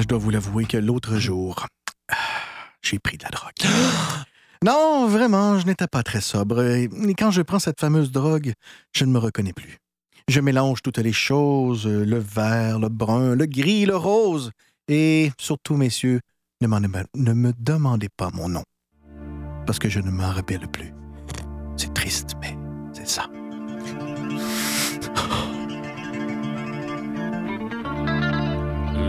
je 0.01 0.07
dois 0.07 0.17
vous 0.17 0.29
l'avouer 0.29 0.65
que 0.65 0.75
l'autre 0.75 1.19
jour, 1.19 1.65
j'ai 2.81 2.99
pris 2.99 3.17
de 3.17 3.23
la 3.23 3.29
drogue. 3.29 3.53
Non, 4.65 5.07
vraiment, 5.07 5.57
je 5.57 5.65
n'étais 5.65 5.87
pas 5.87 6.03
très 6.03 6.19
sobre. 6.19 6.61
Et 6.61 6.89
quand 7.17 7.31
je 7.31 7.43
prends 7.43 7.59
cette 7.59 7.79
fameuse 7.79 8.11
drogue, 8.11 8.51
je 8.93 9.05
ne 9.05 9.11
me 9.11 9.19
reconnais 9.19 9.53
plus. 9.53 9.77
Je 10.27 10.41
mélange 10.41 10.81
toutes 10.81 10.97
les 10.97 11.13
choses, 11.13 11.87
euh, 11.87 12.03
le 12.03 12.17
vert, 12.17 12.79
le 12.79 12.89
brun, 12.89 13.35
le 13.35 13.45
gris, 13.45 13.85
le 13.85 13.95
rose. 13.95 14.51
Et 14.89 15.31
surtout, 15.39 15.77
messieurs, 15.77 16.19
ne, 16.59 16.67
ne 16.67 17.33
me 17.33 17.53
demandez 17.57 18.09
pas 18.17 18.31
mon 18.33 18.49
nom. 18.49 18.63
Parce 19.65 19.79
que 19.79 19.87
je 19.87 20.01
ne 20.01 20.11
m'en 20.11 20.31
rappelle 20.31 20.67
plus. 20.67 20.93
C'est 21.77 21.93
triste, 21.93 22.33
mais 22.41 22.57
c'est 22.91 23.07
ça. 23.07 23.29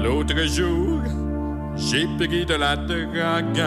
L'autre 0.02 0.46
jour, 0.46 1.02
j'ai 1.76 2.06
pris 2.16 2.44
de 2.46 2.54
la 2.54 2.76
drogue. 2.76 3.62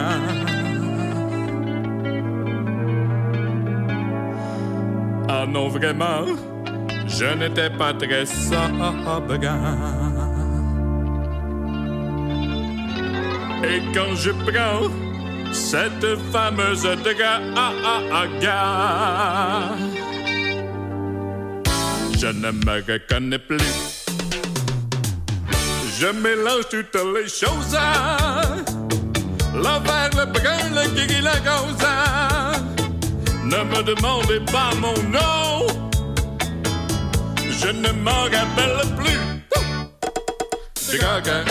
Ah 5.30 5.46
non, 5.48 5.70
vraiment, 5.70 6.26
je 7.08 7.26
n'étais 7.38 7.70
pas 7.70 7.94
très 7.94 8.26
sobre. 8.26 9.46
Et 13.64 13.82
quand 13.94 14.16
je 14.16 14.32
prends 14.32 14.90
cette 15.54 16.18
fameuse 16.32 16.84
drague, 16.84 18.50
je 22.18 22.28
ne 22.28 22.52
me 22.52 22.92
reconnais 22.92 23.40
plus. 23.40 24.01
Je 26.02 26.08
mélange 26.08 26.68
toutes 26.72 26.96
les 27.14 27.30
choses. 27.30 27.78
Le 29.54 29.74
vert, 29.86 30.10
le 30.18 30.26
brun, 30.26 30.64
le 30.74 30.84
gris, 30.96 31.22
le 31.22 31.36
rose. 31.48 31.86
Ne 33.46 33.64
me 33.70 33.84
demandez 33.84 34.40
pas 34.52 34.72
mon 34.80 34.98
nom. 35.12 35.68
Je 37.38 37.68
ne 37.68 37.92
m'en 38.02 38.24
rappelle 38.24 38.82
plus. 38.98 39.22
De 40.92 40.98
gaga. 40.98 41.46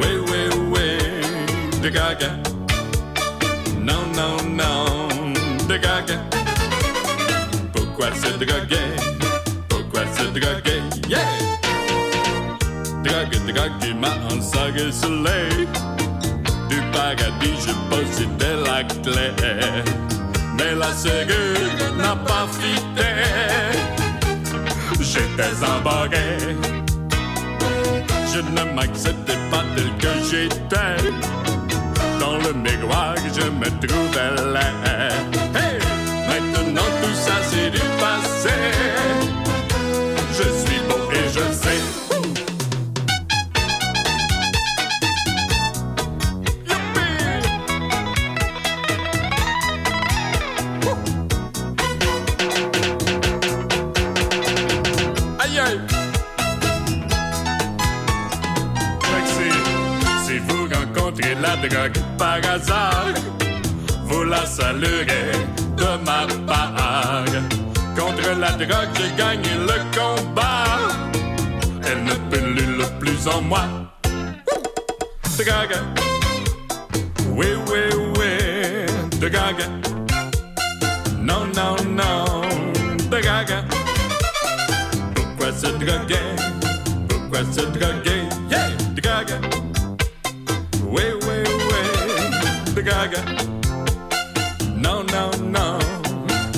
Oui, 0.00 0.12
oui, 0.28 0.42
oui. 0.72 0.88
De 1.82 1.88
gaga. 1.88 2.30
non, 3.80 4.36
non, 4.46 5.08
de 5.68 5.76
drogue. 5.78 6.16
Pourquoi 7.74 8.06
se 8.14 8.30
droguer? 8.36 8.94
Pourquoi 9.68 10.02
se 10.16 10.26
droguer? 10.26 10.79
Drogue, 13.60 13.94
m'a 14.00 14.14
ensorcelé. 14.34 15.66
Du 16.68 16.80
paradis, 16.92 17.56
je 17.66 17.72
possédais 17.90 18.56
la 18.64 18.84
clé. 18.84 19.32
Mais 20.56 20.74
la 20.74 20.92
serrure 20.92 21.94
n'a 21.98 22.16
pas 22.16 22.46
fité. 22.58 23.10
J'étais 25.00 25.64
embarqué. 25.64 26.56
Je 28.32 28.40
ne 28.40 28.74
m'acceptais 28.74 29.38
pas 29.50 29.64
tel 29.76 29.90
que 29.98 30.12
j'étais. 30.30 31.10
Dans 32.18 32.38
le 32.38 32.52
miroir, 32.54 33.14
je 33.16 33.46
me 33.60 33.68
trouvais 33.86 34.52
laid. 34.54 35.12
Hey! 35.54 35.78
Maintenant 36.28 36.90
tout 37.02 37.14
ça 37.14 37.34
c'est 37.50 37.70
du 37.70 37.82
passé. 37.98 38.56
Je 40.32 40.44
suis 40.62 40.80
beau 40.88 41.10
et 41.12 41.28
je 41.28 41.52
sais. 41.52 42.09
La 61.40 61.56
drogue 61.56 61.98
par 62.18 62.38
hasard, 62.52 63.14
vous 64.04 64.24
la 64.24 64.44
saluerez 64.46 65.32
de 65.76 66.04
ma 66.04 66.26
part. 66.46 67.24
Contre 67.96 68.38
la 68.38 68.52
drogue, 68.52 68.90
j'ai 68.96 69.10
gagné 69.16 69.54
le 69.68 69.78
combat. 69.96 70.64
Elle 71.86 72.04
ne 72.04 72.14
pullule 72.30 72.84
plus 72.98 73.26
en 73.26 73.40
moi. 73.42 73.64
Drogue. 75.38 75.78
Oui, 77.30 77.46
oui, 77.68 77.82
oui. 78.18 78.32
Drogue. 79.18 79.64
Non, 81.18 81.46
non, 81.56 81.76
non. 81.88 82.42
Drogue. 83.10 83.56
Pourquoi 85.14 85.52
se 85.52 85.66
droguer? 85.66 86.36
Pourquoi 87.08 87.40
se 87.52 87.62
droguer? 87.62 88.19
Oui. 92.76 92.82
Drogue. 92.82 93.16
Non, 94.76 95.04
non, 95.04 95.30
non. 95.50 95.78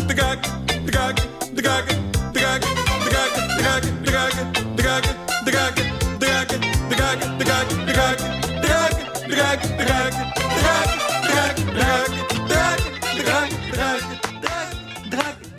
Drogue, 0.08 0.40
drogue, 0.86 1.20
drogue, 1.54 1.88
drogue, 2.34 2.34
drogue, 2.34 2.64
drogue, 3.04 3.32
drogue, 3.58 3.86
drogue, 3.96 4.36
drogue, 4.76 5.06
drogue, 5.46 5.76
drogue, 5.76 5.82
drogue, 6.18 7.20
drogue, 7.38 7.68
drogue, 7.86 8.18
drogue, 8.62 8.96
drogue, 9.28 9.62
drogue, 9.78 10.31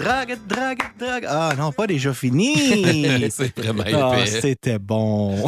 Drague, 0.03 0.37
drague, 0.47 0.79
drague. 0.99 1.25
Ah 1.29 1.53
non, 1.57 1.71
pas 1.71 1.87
déjà 1.87 2.13
fini. 2.13 2.55
C'est 3.31 3.57
vraiment 3.57 3.83
Ah, 3.93 4.25
c'était 4.25 4.77
bon. 4.77 5.37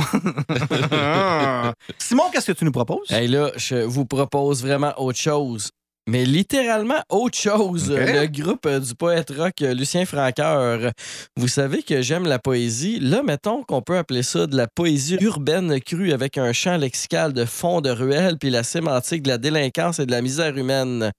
Simon, 2.00 2.24
qu'est-ce 2.32 2.48
que 2.48 2.58
tu 2.58 2.64
nous 2.64 2.72
proposes? 2.72 3.12
Hey, 3.12 3.28
là, 3.28 3.52
je 3.58 3.76
vous 3.84 4.06
propose 4.06 4.62
vraiment 4.64 4.94
autre 4.98 5.20
chose. 5.20 5.72
Mais 6.08 6.24
littéralement 6.24 7.02
autre 7.10 7.38
chose. 7.38 7.90
Le 7.90 8.28
groupe 8.28 8.68
euh, 8.68 8.80
du 8.80 8.94
poète 8.94 9.32
rock 9.36 9.62
euh, 9.64 9.74
Lucien 9.74 10.06
Francoeur. 10.06 10.92
Vous 11.36 11.48
savez 11.48 11.82
que 11.82 12.04
j'aime 12.04 12.26
la 12.26 12.38
poésie. 12.38 13.00
Là, 13.00 13.24
mettons 13.24 13.64
qu'on 13.64 13.82
peut 13.82 13.98
appeler 13.98 14.22
ça 14.22 14.46
de 14.46 14.56
la 14.56 14.68
poésie 14.68 15.18
urbaine 15.22 15.80
crue 15.82 16.12
avec 16.12 16.38
un 16.38 16.54
champ 16.54 16.78
lexical 16.78 17.34
de 17.34 17.44
fond 17.46 17.82
de 17.82 17.90
ruelle 17.90 18.38
puis 18.38 18.52
la 18.52 18.62
sémantique 18.62 19.24
de 19.24 19.30
la 19.30 19.40
délinquance 19.40 19.98
et 19.98 20.06
de 20.06 20.12
la 20.12 20.22
misère 20.22 20.56
humaine. 20.56 21.12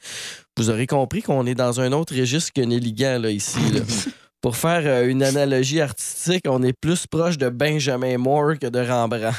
Vous 0.57 0.71
aurez 0.71 0.87
compris 0.87 1.21
qu'on 1.21 1.47
est 1.47 1.57
dans 1.57 1.81
un 1.81 1.91
autre 1.91 2.17
registre 2.17 2.53
que 2.55 2.61
Néligan, 2.61 3.19
là, 3.19 3.31
ici. 3.31 3.59
là. 3.73 3.81
Pour 4.41 4.57
faire 4.57 4.83
euh, 4.85 5.09
une 5.09 5.25
analogie 5.25 5.81
artistique, 5.81 6.45
on 6.47 6.63
est 6.63 6.73
plus 6.73 7.09
proche 7.09 7.39
de 7.39 7.49
Benjamin 7.49 8.19
Moore 8.19 8.59
que 8.61 8.69
de 8.69 8.79
Rembrandt. 8.79 9.35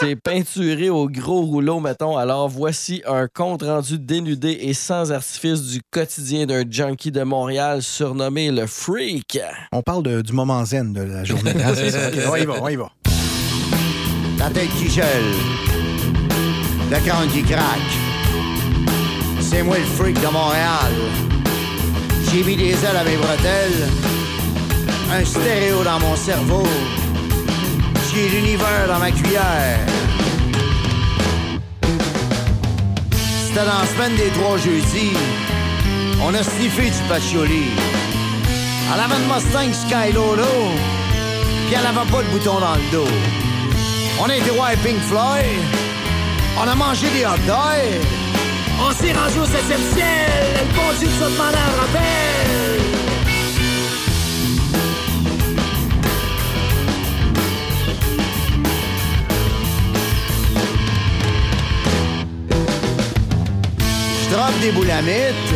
C'est 0.00 0.14
peinturé 0.16 0.90
au 0.90 1.08
gros 1.08 1.42
rouleau, 1.42 1.80
mettons. 1.80 2.16
Alors 2.16 2.48
voici 2.48 3.02
un 3.06 3.26
compte 3.26 3.62
rendu 3.62 3.98
dénudé 3.98 4.56
et 4.62 4.72
sans 4.72 5.10
artifice 5.10 5.62
du 5.62 5.80
quotidien 5.90 6.46
d'un 6.46 6.62
junkie 6.70 7.10
de 7.10 7.22
Montréal 7.24 7.82
surnommé 7.82 8.50
le 8.52 8.66
Freak. 8.66 9.38
On 9.72 9.82
parle 9.82 10.04
de- 10.04 10.22
du 10.22 10.32
moment 10.32 10.64
zen 10.64 10.92
de 10.92 11.02
la 11.02 11.24
journée. 11.24 11.50
hein, 11.64 11.72
c'est 11.74 11.90
ça? 11.90 12.08
Ok, 12.08 12.14
on 12.32 12.36
y 12.36 12.44
va, 12.46 12.54
on 12.62 12.68
y 12.68 12.76
va. 12.76 12.90
La 14.38 14.50
tête 14.50 14.68
qui 14.78 14.88
gèle, 14.88 15.04
le 16.90 16.96
crâne 17.06 17.28
qui 17.30 17.42
craque. 17.42 17.62
C'est 19.40 19.62
moi 19.64 19.78
le 19.78 19.84
freak 19.84 20.20
de 20.20 20.26
Montréal. 20.28 20.92
J'ai 22.30 22.44
mis 22.44 22.56
des 22.56 22.70
ailes 22.72 22.96
à 23.00 23.04
mes 23.04 23.16
bretelles, 23.16 23.88
un 25.10 25.24
stéréo 25.24 25.82
dans 25.82 25.98
mon 25.98 26.14
cerveau. 26.14 26.62
L'univers 28.26 28.88
dans 28.88 28.98
ma 28.98 29.12
cuillère. 29.12 29.78
C'était 33.46 33.64
dans 33.64 33.78
la 33.78 33.86
semaine 33.86 34.16
des 34.16 34.28
trois 34.30 34.58
jeudis. 34.58 35.16
On 36.20 36.34
a 36.34 36.42
sniffé 36.42 36.90
du 36.90 37.08
patchouli. 37.08 37.70
Elle 38.92 39.00
avait 39.00 39.14
une 39.14 39.28
Mustang 39.32 39.72
Sky 39.72 40.12
Lolo, 40.12 40.42
puis 41.66 41.76
elle 41.78 41.86
avait 41.86 42.10
pas 42.10 42.22
de 42.22 42.28
bouton 42.28 42.58
dans 42.58 42.74
le 42.74 42.90
dos. 42.90 43.12
On 44.20 44.28
a 44.28 44.36
été 44.36 44.50
voir 44.50 44.70
Pink 44.84 44.98
Floyd. 45.08 45.62
On 46.58 46.68
a 46.68 46.74
mangé 46.74 47.06
des 47.10 47.24
hot 47.24 47.38
dogs. 47.46 48.02
On 48.80 48.90
s'est 48.90 49.12
rendu 49.12 49.38
au 49.38 49.46
7e 49.46 49.94
ciel. 49.94 50.42
Le 50.58 50.74
bon 50.74 50.90
Dieu 50.98 51.08
a 51.08 51.30
demandé 51.30 51.56
un 51.56 51.80
rappel. 51.80 52.97
Je 64.28 64.34
droppe 64.34 64.60
des 64.60 64.72
boulamites. 64.72 65.54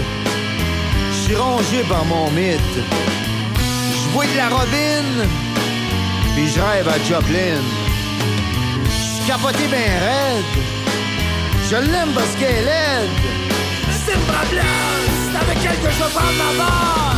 Je 1.10 1.24
suis 1.24 1.36
rongé 1.36 1.82
par 1.88 2.06
mon 2.06 2.30
mythe. 2.30 2.60
Je 2.78 4.12
bois 4.12 4.24
de 4.24 4.36
la 4.36 4.48
robine. 4.48 5.28
Puis 6.34 6.48
je 6.48 6.60
rêve 6.60 6.88
à 6.88 6.98
Joplin. 7.06 7.60
Je 8.86 9.26
capoté 9.26 9.66
ben 9.70 9.76
raide. 9.76 10.44
Je 11.70 11.76
l'aime 11.76 12.12
parce 12.14 12.34
qu'elle 12.38 12.50
est 12.50 12.64
laide. 12.64 13.10
C'est 14.06 14.14
une 14.14 14.20
problème, 14.20 14.64
c'est 15.30 15.38
avec 15.38 15.58
elle 15.64 15.78
que 15.78 15.90
je 15.90 16.02
vais 16.02 16.10
prendre 16.10 16.32
ma 16.38 16.64
barre. 16.64 17.16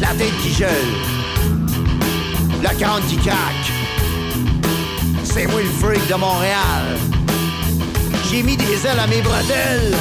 La 0.00 0.08
tête 0.08 0.36
qui 0.42 0.52
gèle. 0.52 0.94
La 2.62 2.74
crâne 2.74 3.02
qui 3.08 3.16
craque. 3.18 3.70
C'est 5.22 5.46
moi 5.46 5.60
le 5.60 5.68
freak 5.68 6.08
de 6.08 6.14
Montréal. 6.14 7.15
J'ai 8.36 8.42
mis 8.42 8.56
des 8.58 8.86
ailes 8.86 9.00
à 9.00 9.06
mes 9.06 9.22
bretelles. 9.22 9.96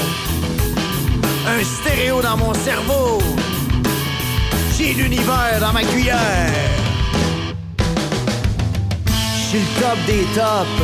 Un 1.48 1.64
stéréo 1.64 2.22
dans 2.22 2.36
mon 2.36 2.54
cerveau. 2.54 3.20
J'ai 4.78 4.94
l'univers 4.94 5.58
dans 5.62 5.72
ma 5.72 5.84
cuillère. 5.84 6.52
J'suis 9.38 9.60
le 9.60 9.82
top 9.82 9.98
des 10.06 10.26
tops. 10.36 10.84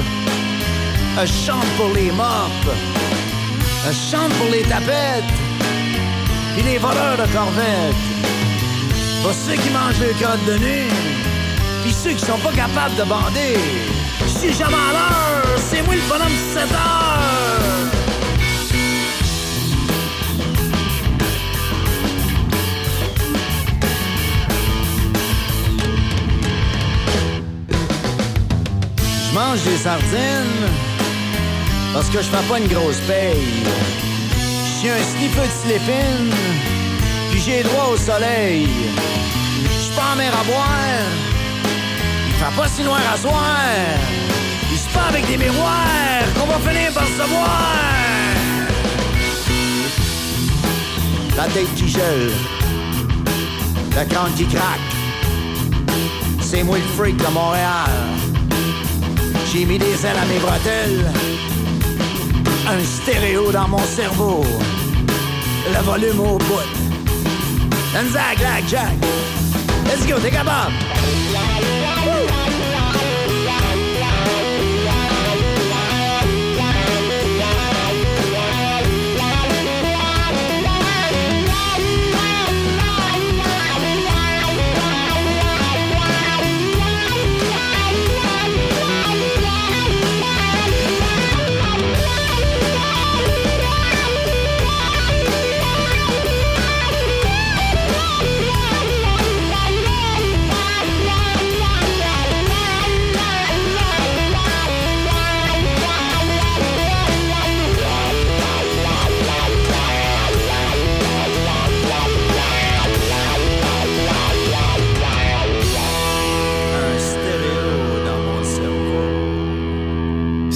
Je 1.19 1.45
chante 1.45 1.67
pour 1.75 1.89
les 1.93 2.09
mops. 2.11 2.71
Je 3.85 3.91
chante 3.91 4.31
pour 4.39 4.49
les 4.49 4.61
tapettes. 4.61 5.33
Puis 6.53 6.63
les 6.63 6.77
voleurs 6.77 7.17
de 7.17 7.27
corvettes. 7.33 8.05
Pour 9.23 9.33
ceux 9.33 9.57
qui 9.61 9.69
mangent 9.71 9.99
le 9.99 10.13
code 10.25 10.45
de 10.47 10.57
nuit. 10.57 11.40
Puis 11.81 11.93
ceux 11.93 12.11
qui 12.11 12.25
sont 12.25 12.37
pas 12.39 12.51
capables 12.51 12.95
de 12.95 13.03
bander. 13.03 13.57
J'suis 14.27 14.53
jamais 14.53 14.75
à 14.75 14.93
l'heure. 14.93 15.59
C'est 15.69 15.81
moi 15.83 15.95
le 15.95 16.01
bonhomme 16.07 16.27
de 16.27 16.59
7 16.59 16.71
heures. 16.71 17.11
Je 29.27 29.35
mange 29.35 29.61
des 29.63 29.77
sardines 29.77 30.69
parce 31.93 32.09
que 32.09 32.17
je 32.19 32.27
fais 32.27 32.47
pas 32.49 32.59
une 32.59 32.67
grosse 32.67 32.99
paye. 33.07 33.63
Je 34.37 34.87
suis 34.87 34.89
un 34.89 35.03
sniffer 35.03 35.47
de 35.47 35.51
slépine, 35.63 36.33
puis 37.31 37.41
j'ai 37.45 37.63
droit 37.63 37.89
au 37.93 37.97
soleil. 37.97 38.67
Je 39.63 39.83
suis 39.83 39.95
pas 39.95 40.13
en 40.13 40.15
mer 40.17 40.33
à 40.33 40.43
boire, 40.43 41.05
fera 42.41 42.63
pas 42.63 42.67
si 42.67 42.83
noir 42.83 42.99
à 43.13 43.17
soir. 43.17 43.59
Il 44.71 44.77
se 44.77 44.89
pas 44.93 45.07
avec 45.09 45.27
des 45.27 45.37
miroirs 45.37 46.25
qu'on 46.35 46.47
va 46.47 46.59
finir 46.69 46.91
par 46.93 47.05
se 47.05 47.29
voir. 47.29 47.71
La 51.37 51.43
tête 51.45 51.73
qui 51.75 51.87
gèle, 51.87 52.31
la 53.95 54.05
crâne 54.05 54.33
qui 54.35 54.45
craque, 54.45 54.87
c'est 56.41 56.63
moi 56.63 56.77
le 56.77 56.83
freak 56.95 57.17
de 57.17 57.27
Montréal. 57.27 57.91
J'ai 59.51 59.65
mis 59.65 59.77
des 59.77 60.05
ailes 60.05 60.21
à 60.21 60.25
mes 60.25 60.39
bretelles, 60.39 61.11
un 62.67 62.83
stéréo 62.83 63.51
dans 63.51 63.67
mon 63.67 63.83
cerveau, 63.83 64.45
le 65.73 65.81
volume 65.83 66.19
au 66.19 66.37
bout. 66.37 66.69
Un 67.93 68.05
Zag, 68.05 68.39
Lag, 68.39 68.63
Jack. 68.69 68.95
Let's 69.85 70.05
go, 70.05 70.17
take 70.19 70.37
a. 70.37 71.80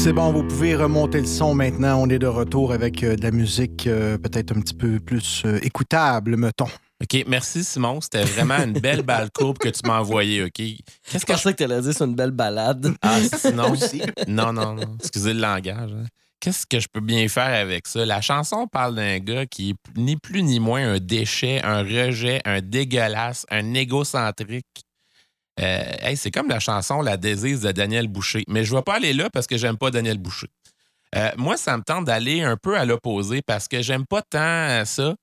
C'est 0.06 0.14
bon, 0.14 0.32
vous 0.32 0.44
pouvez 0.44 0.76
remonter 0.76 1.19
le 1.19 1.26
son 1.26 1.56
maintenant. 1.56 1.99
On 1.99 2.07
est 2.10 2.19
de 2.19 2.27
retour 2.27 2.72
avec 2.73 3.03
euh, 3.03 3.15
de 3.15 3.23
la 3.23 3.32
musique 3.32 3.88
euh, 3.88 4.19
peut-être 4.19 4.56
un 4.56 4.61
petit 4.61 4.76
peu 4.76 4.99
plus 4.99 5.41
euh, 5.48 5.57
écoutable, 5.64 6.38
mettons. 6.38 6.68
OK, 7.02 7.23
merci 7.26 7.64
Simon. 7.64 7.99
C'était 8.02 8.23
vraiment 8.23 8.57
une 8.57 8.73
belle 8.73 9.02
balle 9.02 9.32
courbe 9.32 9.57
que 9.57 9.69
tu 9.69 9.80
m'as 9.84 9.98
envoyée, 9.98 10.44
OK? 10.44 10.52
Qu'est-ce 10.52 11.26
que 11.26 11.34
je 11.34 11.38
pensais 11.38 11.53
que 11.53 11.57
t'allais 11.57 11.82
dire 11.82 11.91
c'est 11.91 12.03
une 12.03 12.14
belle 12.14 12.30
balade. 12.30 12.94
Ah, 13.02 13.18
sinon. 13.36 13.73
non, 14.27 14.53
non, 14.53 14.76
non. 14.76 14.95
Excusez 14.99 15.34
le 15.34 15.40
langage. 15.40 15.91
hein. 15.91 16.06
Qu'est-ce 16.40 16.68
que 16.68 16.80
je 16.80 16.88
peux 16.88 17.02
bien 17.02 17.27
faire 17.27 17.60
avec 17.60 17.88
ça? 17.88 18.06
La 18.06 18.22
chanson 18.22 18.68
parle 18.68 18.94
d'un 18.94 19.18
gars 19.18 19.48
qui 19.48 19.72
est 19.72 19.76
ni 19.98 20.18
plus 20.18 20.44
ni 20.44 20.60
moins 20.60 20.88
un 20.88 20.99
déchet, 20.99 21.64
un 21.64 21.82
rejet, 21.82 22.41
un 22.45 22.61
dégueulasse, 22.61 23.48
un 23.49 23.73
égocentrique. 23.73 24.86
Euh, 25.61 25.84
hey, 26.02 26.18
c'est 26.18 26.32
comme 26.32 26.49
la 26.49 26.60
chanson 26.60 27.02
La 27.02 27.18
désise 27.18 27.61
de 27.61 27.72
Daniel 27.72 28.07
Boucher. 28.07 28.44
Mais 28.48 28.64
je 28.64 28.72
ne 28.72 28.77
vais 28.77 28.84
pas 28.84 28.95
aller 28.95 29.14
là 29.14 29.30
parce 29.30 29.48
que 29.48 29.57
j'aime 29.57 29.77
pas 29.77 29.91
Daniel 29.91 30.18
Boucher. 30.18 30.48
Euh, 31.15 31.32
moi, 31.38 31.56
ça 31.56 31.77
me 31.77 31.84
tente 31.84 32.06
d'aller 32.06 32.41
un 32.41 32.57
peu 32.57 32.77
à 32.77 32.84
l'opposé 32.84 33.41
parce 33.41 33.68
que 33.68 33.82
j'aime 33.82 34.06
pas 34.06 34.22
tant 34.22 34.40
euh, 34.40 34.86
ça. 34.86 35.15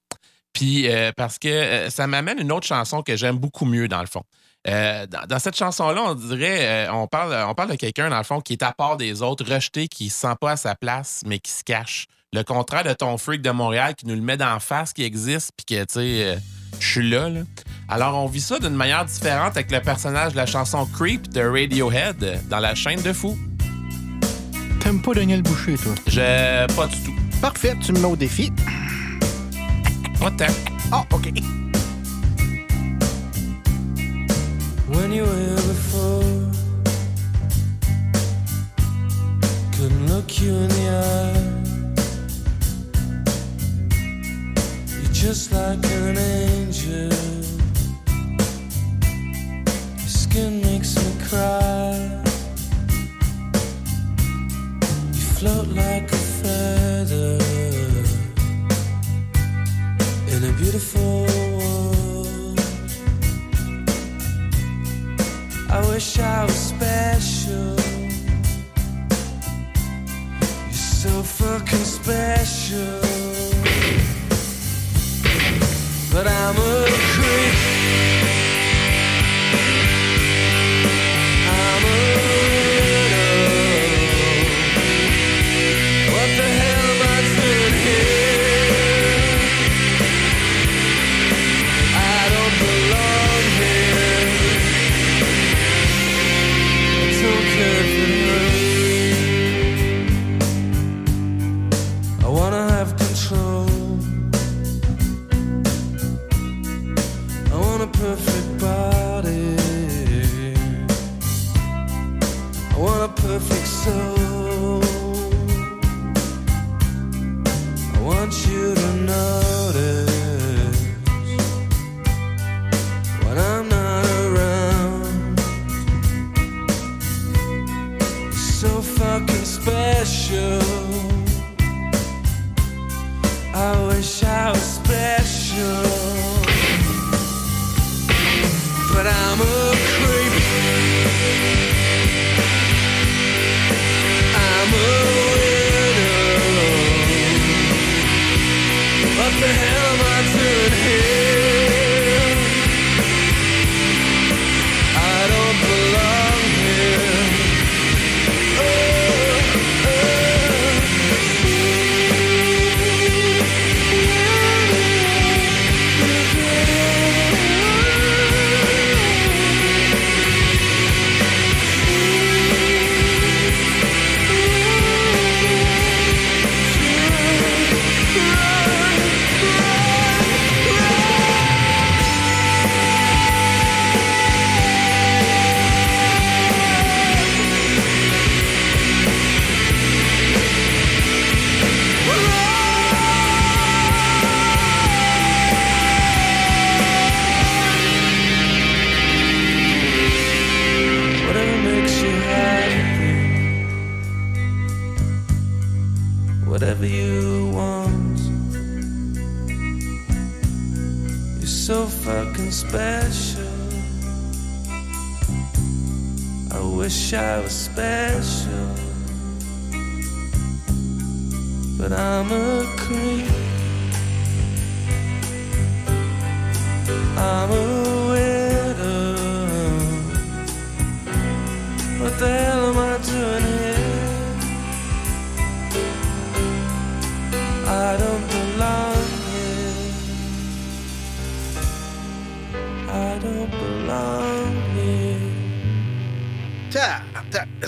Puis 0.55 0.87
parce 1.17 1.39
que 1.39 1.89
ça 1.89 2.07
m'amène 2.07 2.39
une 2.39 2.53
autre 2.53 2.67
chanson 2.67 3.01
que 3.01 3.17
j'aime 3.17 3.39
beaucoup 3.39 3.65
mieux, 3.65 3.89
dans 3.89 4.03
le 4.03 4.07
fond. 4.07 4.23
Dans, 4.67 5.39
cette 5.39 5.57
chanson-là, 5.57 6.03
on 6.03 6.15
dirait, 6.15 6.91
on, 6.91 7.07
parle, 7.07 7.35
on 7.49 7.55
parle 7.55 7.71
de 7.71 7.77
quelqu'un, 7.77 8.11
dans 8.11 8.19
le 8.19 8.23
fond, 8.23 8.43
qui 8.43 8.53
est 8.53 8.63
à 8.63 8.73
part 8.73 8.99
des 8.99 9.23
autres, 9.23 9.51
rejeté, 9.51 9.89
qui 9.89 10.05
ne 10.05 10.11
se 10.11 10.17
sent 10.17 10.35
pas 10.39 10.51
à 10.51 10.57
sa 10.59 10.75
place, 10.75 11.23
mais 11.25 11.39
qui 11.39 11.51
se 11.51 11.65
cache. 11.65 12.05
Le 12.35 12.43
contraire 12.43 12.85
de 12.85 12.93
ton 12.93 13.17
freak 13.17 13.41
de 13.41 13.49
Montréal 13.49 13.95
qui 13.95 14.07
nous 14.07 14.15
le 14.15 14.21
met 14.21 14.37
d'en 14.37 14.61
face, 14.61 14.93
qui 14.93 15.05
existe, 15.05 15.53
puis 15.57 15.65
que, 15.65 15.85
tu 15.85 15.95
sais, 15.95 16.39
je 16.79 16.87
suis 16.87 17.09
là, 17.09 17.31
là. 17.31 17.41
Alors, 17.89 18.17
on 18.17 18.27
vit 18.27 18.41
ça 18.41 18.59
d'une 18.59 18.75
manière 18.75 19.05
différente 19.05 19.57
avec 19.57 19.71
le 19.71 19.81
personnage 19.81 20.33
de 20.33 20.37
la 20.37 20.47
chanson 20.47 20.87
Creep 20.87 21.29
de 21.29 21.41
Radiohead 21.43 22.41
dans 22.49 22.59
la 22.61 22.75
chaîne 22.75 23.03
de 23.03 23.13
fou. 23.13 23.37
T'aimes 24.81 25.03
pas 25.03 25.15
Daniel 25.15 25.43
Boucher, 25.43 25.75
toi? 25.77 25.93
Je. 26.07 26.75
pas 26.75 26.87
du 26.87 26.97
tout. 27.03 27.15
Parfait, 27.41 27.75
tu 27.85 27.93
me 27.93 27.99
mets 27.99 28.07
au 28.07 28.17
défi. 28.17 28.53
Pas 30.19 30.31
tant. 30.31 30.53
Ah, 30.91 31.05
OK. 31.13 31.33
when 34.93 35.13
you 35.13 35.25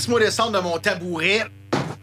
Laisse-moi 0.05 0.21
descendre 0.21 0.59
de 0.59 0.63
mon 0.63 0.77
tabouret. 0.77 1.45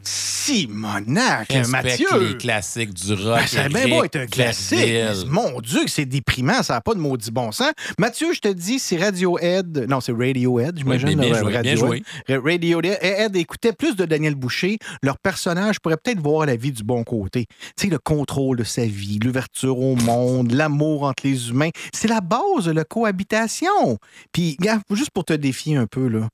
Simonac, 0.02 1.49
Respecte 1.53 1.69
Mathieu. 1.72 2.30
les 2.30 2.38
classiques 2.38 2.95
du 2.95 3.14
rock. 3.14 3.38
Ben, 3.41 3.45
ça 3.48 3.69
bien 3.69 3.88
beau 3.90 4.03
être 4.03 4.15
un 4.15 4.26
classique. 4.26 5.28
Mon 5.28 5.61
Dieu, 5.61 5.82
c'est 5.86 6.06
déprimant, 6.06 6.64
ça 6.64 6.73
n'a 6.73 6.82
pas 6.82 6.95
de 6.95 6.99
maudit 6.99 7.30
bon 7.30 7.52
sens. 7.52 7.69
Mathieu, 7.99 8.34
je 8.34 8.40
te 8.40 8.48
dis, 8.48 8.80
c'est 8.80 8.98
Radiohead. 8.98 9.86
Non, 9.88 10.02
c'est 10.02 10.14
Radiohead, 10.14 10.80
j'imagine. 10.80 11.10
Oui, 11.10 11.15
bien- 11.15 11.36
joué, 11.36 11.52
bien 11.61 11.76
Radiohead. 11.76 12.03
Ra- 12.28 12.41
Radiohead 12.52 13.36
écoutait 13.36 13.73
plus 13.73 13.95
de 13.95 14.06
Daniel 14.06 14.34
Boucher. 14.34 14.80
Leur 15.03 15.19
personnage 15.19 15.80
pourrait 15.80 15.98
peut-être 16.03 16.19
voir 16.19 16.48
la 16.48 16.56
vie 16.56 16.72
du 16.72 16.84
bon 16.84 17.03
côté. 17.03 17.45
Tu 17.78 17.84
sais, 17.84 17.88
le 17.90 17.99
contrôle 17.99 18.57
de 18.57 18.64
sa 18.64 18.86
vie, 18.86 19.19
l'ouverture 19.23 19.78
au 19.78 19.95
monde, 19.95 20.53
l'amour 20.53 21.03
entre 21.03 21.28
les 21.28 21.49
humains. 21.49 21.69
C'est 21.94 22.07
la 22.07 22.22
base 22.22 22.65
de 22.65 22.72
la 22.72 22.84
cohabitation. 22.84 23.99
Puis, 24.32 24.57
juste 24.90 25.11
pour 25.14 25.23
te 25.26 25.34
défier 25.34 25.76
un 25.76 25.86
peu, 25.86 26.07
là. 26.07 26.28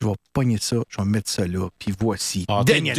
Je 0.00 0.06
vais 0.06 0.14
pogner 0.32 0.58
ça, 0.60 0.76
je 0.88 0.98
vais 0.98 1.04
mettre 1.08 1.28
ça 1.28 1.44
là. 1.46 1.66
Puis 1.78 1.92
voici. 1.98 2.44
Ah, 2.48 2.62
Daniel. 2.64 2.96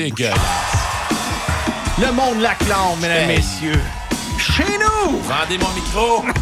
Le 1.98 2.12
monde 2.12 2.42
l'acclame, 2.42 3.00
mesdames, 3.02 3.30
Hey. 3.30 3.38
messieurs. 3.38 3.80
Chez 4.38 4.78
nous! 4.78 5.20
Rendez 5.30 5.58
mon 5.58 5.70
micro. 5.74 6.24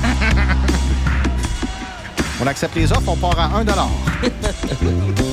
On 2.42 2.48
accepte 2.48 2.76
les 2.76 2.92
offres, 2.92 3.08
on 3.10 3.16
part 3.16 3.40
à 3.40 3.46
1 3.46 3.66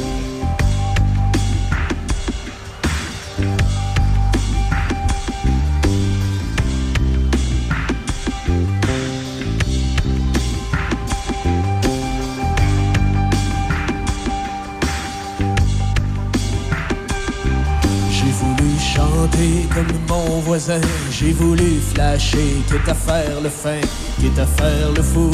chanter 18.95 19.67
comme 19.75 19.95
mon 20.09 20.41
voisin, 20.41 20.81
j'ai 21.11 21.33
voulu 21.33 21.81
flasher, 21.93 22.63
quitte 22.69 22.89
à 22.89 22.95
faire 22.95 23.41
le 23.43 23.49
fin, 23.49 23.81
quitte 24.21 24.39
à 24.39 24.47
faire 24.47 24.91
le 24.97 25.03
fou, 25.03 25.31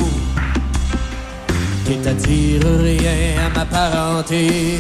quitte 1.84 2.06
à 2.06 2.14
dire 2.14 2.62
rien 2.80 3.46
à 3.46 3.58
ma 3.58 3.64
parenté, 3.66 4.78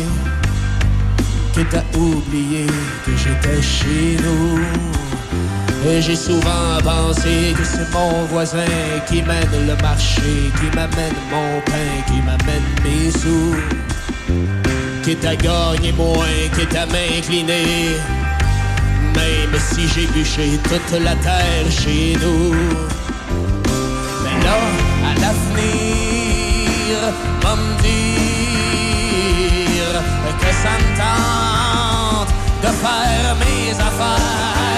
quitte 1.52 1.74
à 1.74 1.98
oublier 1.98 2.66
que 3.04 3.12
j'étais 3.16 3.62
chez 3.62 4.16
nous. 4.24 4.60
Et 5.88 6.02
j'ai 6.02 6.16
souvent 6.16 6.76
pensé 6.84 7.54
que 7.56 7.64
c'est 7.64 7.90
mon 7.92 8.24
voisin 8.26 8.74
qui 9.08 9.22
mène 9.22 9.66
le 9.66 9.74
marché, 9.82 10.30
qui 10.58 10.76
m'amène 10.76 11.20
mon 11.30 11.60
pain, 11.64 11.92
qui 12.06 12.20
m'amène 12.20 12.68
mes 12.84 13.10
sous. 13.10 13.56
Quitte 15.02 15.24
à 15.24 15.34
gagner 15.34 15.92
moins, 15.92 16.26
quitte 16.54 16.76
à 16.76 16.84
m'incliner. 16.84 17.96
Même 19.14 19.54
si 19.58 19.88
j'ai 19.88 20.06
bûché 20.06 20.58
toute 20.64 20.92
la 21.00 21.14
terre 21.16 21.70
chez 21.70 22.16
nous. 22.22 22.54
Mais 24.22 24.36
là, 24.44 24.58
à 25.08 25.12
l'avenir, 25.20 26.98
va 27.42 27.56
me 27.56 27.70
dire 27.82 28.70
que 30.40 30.50
ça 30.62 30.74
me 30.82 30.88
tente 31.00 32.32
de 32.62 32.70
faire 32.82 33.36
mes 33.42 33.70
affaires. 33.72 34.69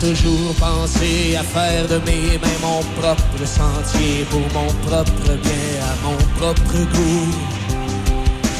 Toujours 0.00 0.54
pensé 0.58 1.36
à 1.36 1.42
faire 1.42 1.86
de 1.88 1.98
mes 2.06 2.38
mains 2.38 2.60
mon 2.62 2.82
propre 3.00 3.44
sentier 3.44 4.26
pour 4.30 4.46
mon 4.54 4.72
propre 4.88 5.32
bien, 5.42 5.66
à 5.82 5.94
mon 6.04 6.16
propre 6.38 6.78
goût. 6.94 7.28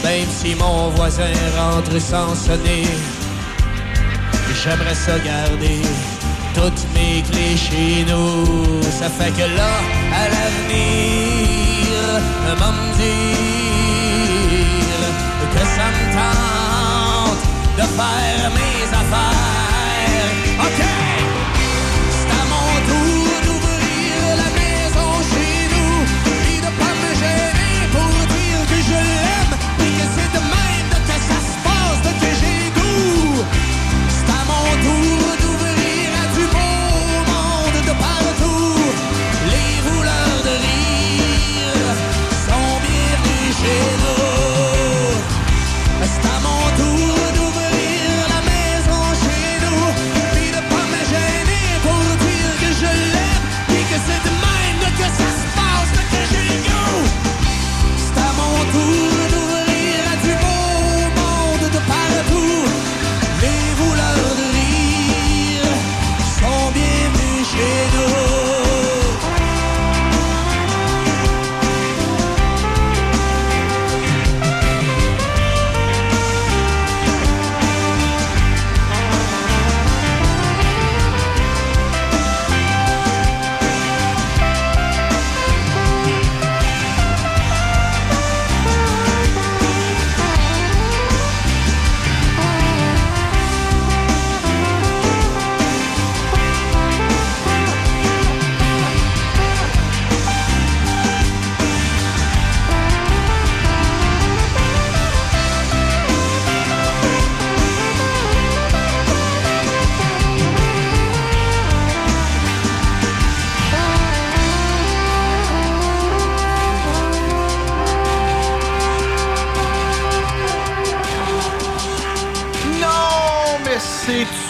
Même 0.05 0.29
si 0.31 0.55
mon 0.55 0.91
voisin 0.91 1.35
rentre 1.59 1.99
sans 2.01 2.35
sonner, 2.35 2.87
j'aimerais 4.63 4.95
ça 4.95 5.19
garder 5.19 5.83
toutes 6.55 6.87
mes 6.95 7.23
clés 7.23 7.57
chez 7.57 8.05
nous. 8.11 8.83
Ça 8.83 9.09
fait 9.09 9.33
que 9.33 9.47
là, 9.57 9.73
à 10.15 10.29
l'avenir, 10.29 11.97
va 12.61 12.73
me 12.73 12.87
dire 12.97 13.77
que 15.55 15.63
ça 15.77 15.87
me 15.97 16.03
tente 16.17 17.43
de 17.77 17.83
faire 17.83 18.51
mes 18.51 18.85
affaires. 18.85 19.56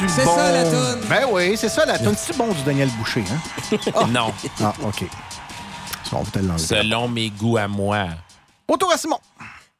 C'est 0.09 0.25
bon? 0.25 0.35
ça, 0.37 0.53
la 0.53 0.65
toune. 0.65 1.01
Ben 1.09 1.27
oui, 1.31 1.57
c'est 1.57 1.69
ça 1.69 1.85
la 1.85 1.99
toune. 1.99 2.15
C'est 2.17 2.37
bon 2.37 2.53
du 2.53 2.63
Daniel 2.63 2.89
Boucher, 2.99 3.25
hein? 3.31 3.77
Non, 4.11 4.33
Ah, 4.61 4.73
OK. 4.85 5.05
Ça, 6.05 6.17
on 6.17 6.23
va 6.23 6.31
te 6.31 6.39
l'enlever. 6.39 6.59
selon 6.59 7.09
mes 7.09 7.31
goûts 7.31 7.57
à 7.57 7.69
moi. 7.69 8.07
Autour 8.69 8.93
à 8.93 8.97
Simon. 8.97 9.19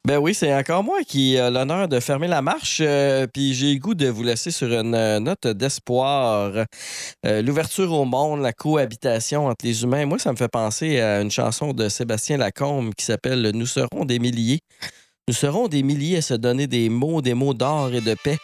Ben 0.05 0.17
oui, 0.19 0.33
c'est 0.33 0.53
encore 0.55 0.83
moi 0.83 0.99
qui 1.05 1.37
a 1.37 1.49
l'honneur 1.49 1.87
de 1.87 1.99
fermer 1.99 2.27
la 2.27 2.41
marche. 2.41 2.79
euh, 2.81 3.27
Puis 3.33 3.53
j'ai 3.53 3.73
le 3.73 3.79
goût 3.79 3.93
de 3.95 4.07
vous 4.07 4.23
laisser 4.23 4.51
sur 4.51 4.67
une 4.71 4.95
euh, 4.95 5.19
note 5.19 5.47
d'espoir. 5.47 6.51
Euh, 7.25 7.41
L'ouverture 7.41 7.91
au 7.91 8.05
monde, 8.05 8.41
la 8.41 8.53
cohabitation 8.53 9.47
entre 9.47 9.65
les 9.65 9.83
humains. 9.83 10.05
Moi, 10.05 10.19
ça 10.19 10.31
me 10.31 10.37
fait 10.37 10.47
penser 10.47 10.99
à 11.01 11.21
une 11.21 11.31
chanson 11.31 11.73
de 11.73 11.89
Sébastien 11.89 12.37
Lacombe 12.37 12.93
qui 12.95 13.05
s'appelle 13.05 13.51
Nous 13.53 13.65
serons 13.65 14.05
des 14.05 14.19
milliers. 14.19 14.59
Nous 15.27 15.33
serons 15.33 15.67
des 15.67 15.83
milliers 15.83 16.17
à 16.17 16.21
se 16.21 16.35
donner 16.35 16.67
des 16.67 16.87
mots, 16.87 17.21
des 17.21 17.33
mots 17.33 17.53
d'or 17.53 17.93
et 17.93 17.99
de 18.01 18.15
paix. 18.23 18.37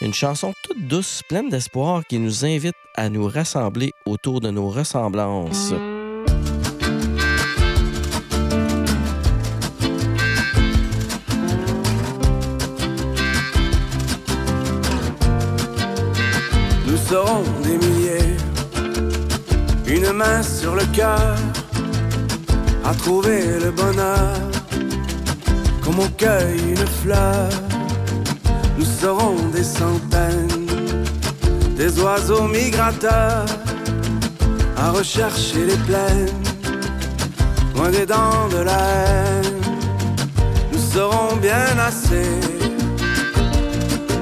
Une 0.00 0.14
chanson 0.14 0.54
toute 0.62 0.86
douce, 0.86 1.22
pleine 1.28 1.48
d'espoir 1.48 2.02
qui 2.06 2.20
nous 2.20 2.44
invite 2.44 2.76
à 2.94 3.08
nous 3.08 3.26
rassembler 3.26 3.92
autour 4.06 4.40
de 4.40 4.48
nos 4.48 4.68
ressemblances. 4.68 5.74
Nous 16.86 16.96
serons 16.96 17.42
des 17.64 17.78
milliers, 17.78 18.36
une 19.88 20.12
main 20.12 20.44
sur 20.44 20.76
le 20.76 20.84
cœur, 20.94 21.34
à 22.84 22.94
trouver 22.94 23.58
le 23.58 23.72
bonheur, 23.72 24.36
comme 25.82 25.98
on 25.98 26.08
cueille 26.10 26.60
une 26.70 26.86
fleur. 26.86 27.50
Nous 28.78 28.84
serons 28.84 29.34
des 29.52 29.64
centaines, 29.64 30.66
des 31.76 31.98
oiseaux 32.00 32.46
migrateurs, 32.46 33.44
à 34.76 34.92
rechercher 34.92 35.66
les 35.66 35.76
plaines, 35.78 36.42
loin 37.74 37.90
des 37.90 38.06
dents 38.06 38.46
de 38.52 38.58
la 38.58 38.78
haine. 38.78 39.60
Nous 40.72 40.78
serons 40.78 41.34
bien 41.42 41.76
assez, 41.88 42.38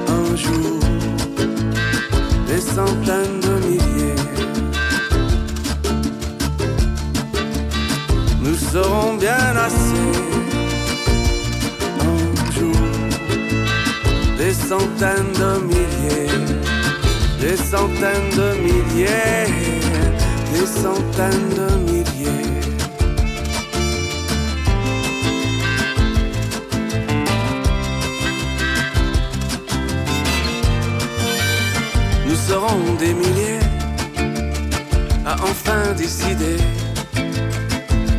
un 0.07 0.35
jour 0.35 0.79
des 2.47 2.59
centaines 2.59 3.39
de 3.39 3.67
milliers. 3.67 4.23
Nous 8.41 8.55
serons 8.55 9.17
bien 9.17 9.55
assez 9.55 10.16
centaines 14.67 15.31
de 15.31 15.65
milliers, 15.65 16.27
des 17.39 17.55
centaines 17.55 18.31
de 18.35 18.49
milliers, 18.65 19.47
des 20.51 20.65
centaines 20.65 21.49
de 21.59 21.67
milliers. 21.89 22.49
Nous 32.27 32.35
serons 32.35 32.95
des 32.99 33.13
milliers 33.13 33.65
à 35.25 35.35
enfin 35.43 35.93
décider 35.95 36.57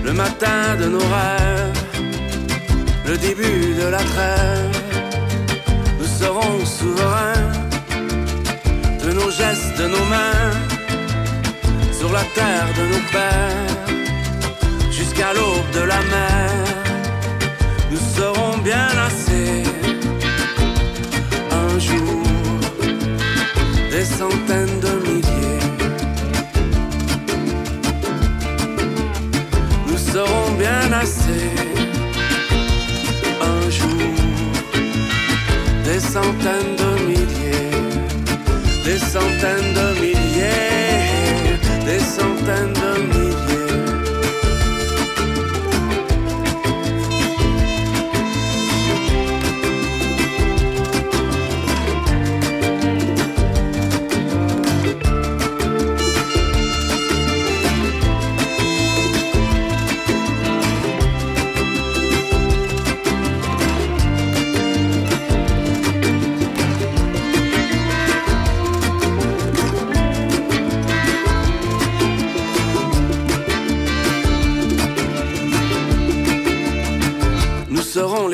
le 0.02 0.12
matin 0.14 0.76
de 0.80 0.86
nos 0.86 1.06
rêves, 1.14 1.82
le 3.06 3.18
début 3.18 3.74
de 3.74 3.88
la 3.88 3.98
trêve. 3.98 4.68
Nous 6.20 6.24
serons 6.24 6.66
souverains 6.66 7.53
de 9.05 9.12
nos 9.12 9.31
gestes, 9.31 9.78
de 9.78 9.86
nos 9.86 10.05
mains, 10.07 10.51
sur 11.93 12.12
la 12.12 12.24
terre 12.35 12.66
de 12.77 12.82
nos 12.93 13.05
pères, 13.12 14.90
jusqu'à 14.90 15.32
l'aube 15.32 15.70
de 15.73 15.81
la 15.81 16.01
mer. 16.15 16.51
Nous 17.93 18.01
serons 18.16 18.59
bien 18.65 18.89
assez 19.07 19.62
un 21.53 21.78
jour 21.78 22.23
des 23.93 24.05
centaines 24.05 24.81
de 24.81 25.09
milliers. 25.09 25.66
Nous 29.86 29.99
serons 29.99 30.51
bien 30.59 30.93
assez 31.01 31.57
centaines 36.23 36.77
de 36.82 36.90
milliers, 37.09 37.70
des 38.85 38.99
centaines 38.99 39.73
de 39.78 40.01
milliers, 40.01 41.59
des 41.86 42.03
centaines 42.16 42.73
de 42.73 42.77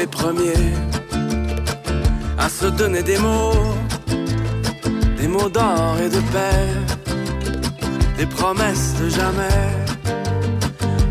les 0.05 0.11
premiers 0.11 0.75
à 2.37 2.49
se 2.49 2.67
donner 2.67 3.03
des 3.03 3.19
mots, 3.27 3.75
des 5.17 5.29
mots 5.29 5.49
d'or 5.49 5.97
et 6.05 6.11
de 6.17 6.21
paix, 6.35 6.69
des 8.19 8.27
promesses 8.27 8.93
de 9.01 9.09
jamais. 9.09 9.63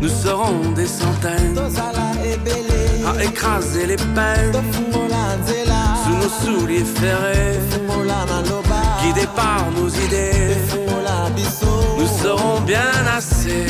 Nous 0.00 0.12
serons 0.24 0.60
des 0.76 0.86
centaines 0.86 1.58
à 3.10 3.24
écraser 3.24 3.86
les 3.86 4.00
peines 4.16 4.62
sous 6.02 6.16
nos 6.22 6.32
souliers 6.42 6.88
ferrés 7.00 7.58
qui 9.00 9.12
déparent 9.12 9.72
nos 9.76 9.88
idées. 10.06 10.56
Nous 11.98 12.10
serons 12.22 12.60
bien 12.60 12.92
assez 13.18 13.66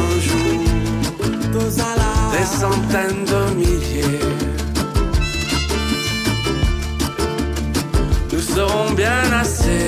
un 0.00 0.20
jour 0.26 0.52
des 2.42 2.48
centaines 2.48 3.24
de 3.32 3.54
milliers. 3.54 4.20
Nous 8.32 8.40
serons 8.40 8.90
bien 9.02 9.22
assez. 9.42 9.84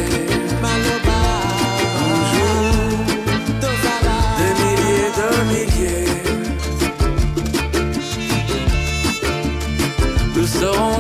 Un 0.63 2.21
jour, 2.33 2.75
des 4.39 4.53
milliers 4.63 5.13
de 5.21 5.29
milliers. 5.53 6.15
Nous 10.37 10.47
serons 10.47 10.94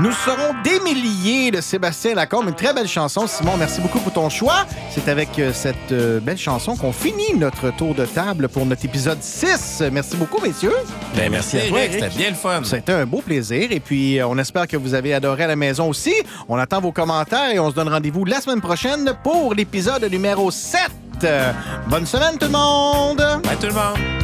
Nous 0.00 0.12
serons 0.12 0.54
des 0.64 0.80
milliers 0.80 1.50
de 1.50 1.60
Sébastien 1.60 2.14
Lacombe. 2.14 2.48
Une 2.48 2.54
très 2.54 2.72
belle 2.72 2.88
chanson. 2.88 3.26
Simon, 3.26 3.58
merci 3.58 3.82
beaucoup 3.82 3.98
pour 4.00 4.12
ton 4.14 4.30
choix. 4.30 4.64
C'est 4.90 5.08
avec 5.08 5.38
euh, 5.38 5.52
cette 5.52 5.92
euh, 5.92 6.20
belle 6.20 6.38
chanson 6.38 6.74
qu'on 6.74 6.92
finit 6.92 7.34
notre 7.36 7.70
tour 7.70 7.94
de 7.94 8.06
table 8.06 8.48
pour 8.48 8.64
notre 8.64 8.82
épisode 8.82 9.22
6. 9.22 9.82
Merci 9.92 10.16
beaucoup, 10.16 10.40
messieurs. 10.40 10.72
Ben, 11.14 11.30
merci, 11.30 11.58
à 11.58 11.68
toi. 11.68 11.80
C'était 11.90 12.08
bien 12.08 12.30
le 12.30 12.34
fun. 12.34 12.62
C'était 12.64 12.92
un 12.92 13.04
beau 13.04 13.20
plaisir. 13.20 13.70
Et 13.72 13.80
puis, 13.80 14.18
euh, 14.18 14.26
on 14.26 14.38
espère 14.38 14.66
que 14.66 14.78
vous 14.78 14.94
avez 14.94 15.12
adoré 15.12 15.44
à 15.44 15.48
la 15.48 15.56
maison 15.56 15.90
aussi. 15.90 16.14
On 16.48 16.56
attend 16.56 16.80
vos 16.80 16.92
commentaires 16.92 17.50
et 17.52 17.58
on 17.58 17.68
se 17.68 17.74
donne 17.74 17.90
rendez-vous 17.90 18.24
la 18.24 18.40
semaine 18.40 18.62
prochaine 18.62 19.12
pour 19.22 19.52
l'épisode 19.52 20.04
numéro 20.04 20.50
7. 20.50 20.80
Euh, 21.24 21.52
Bonne 21.88 22.06
semaine, 22.06 22.38
tout 22.38 22.46
le 22.46 22.52
monde! 22.52 23.18
Bye 23.18 23.56
tout 23.60 23.66
le 23.66 23.74
monde. 23.74 24.19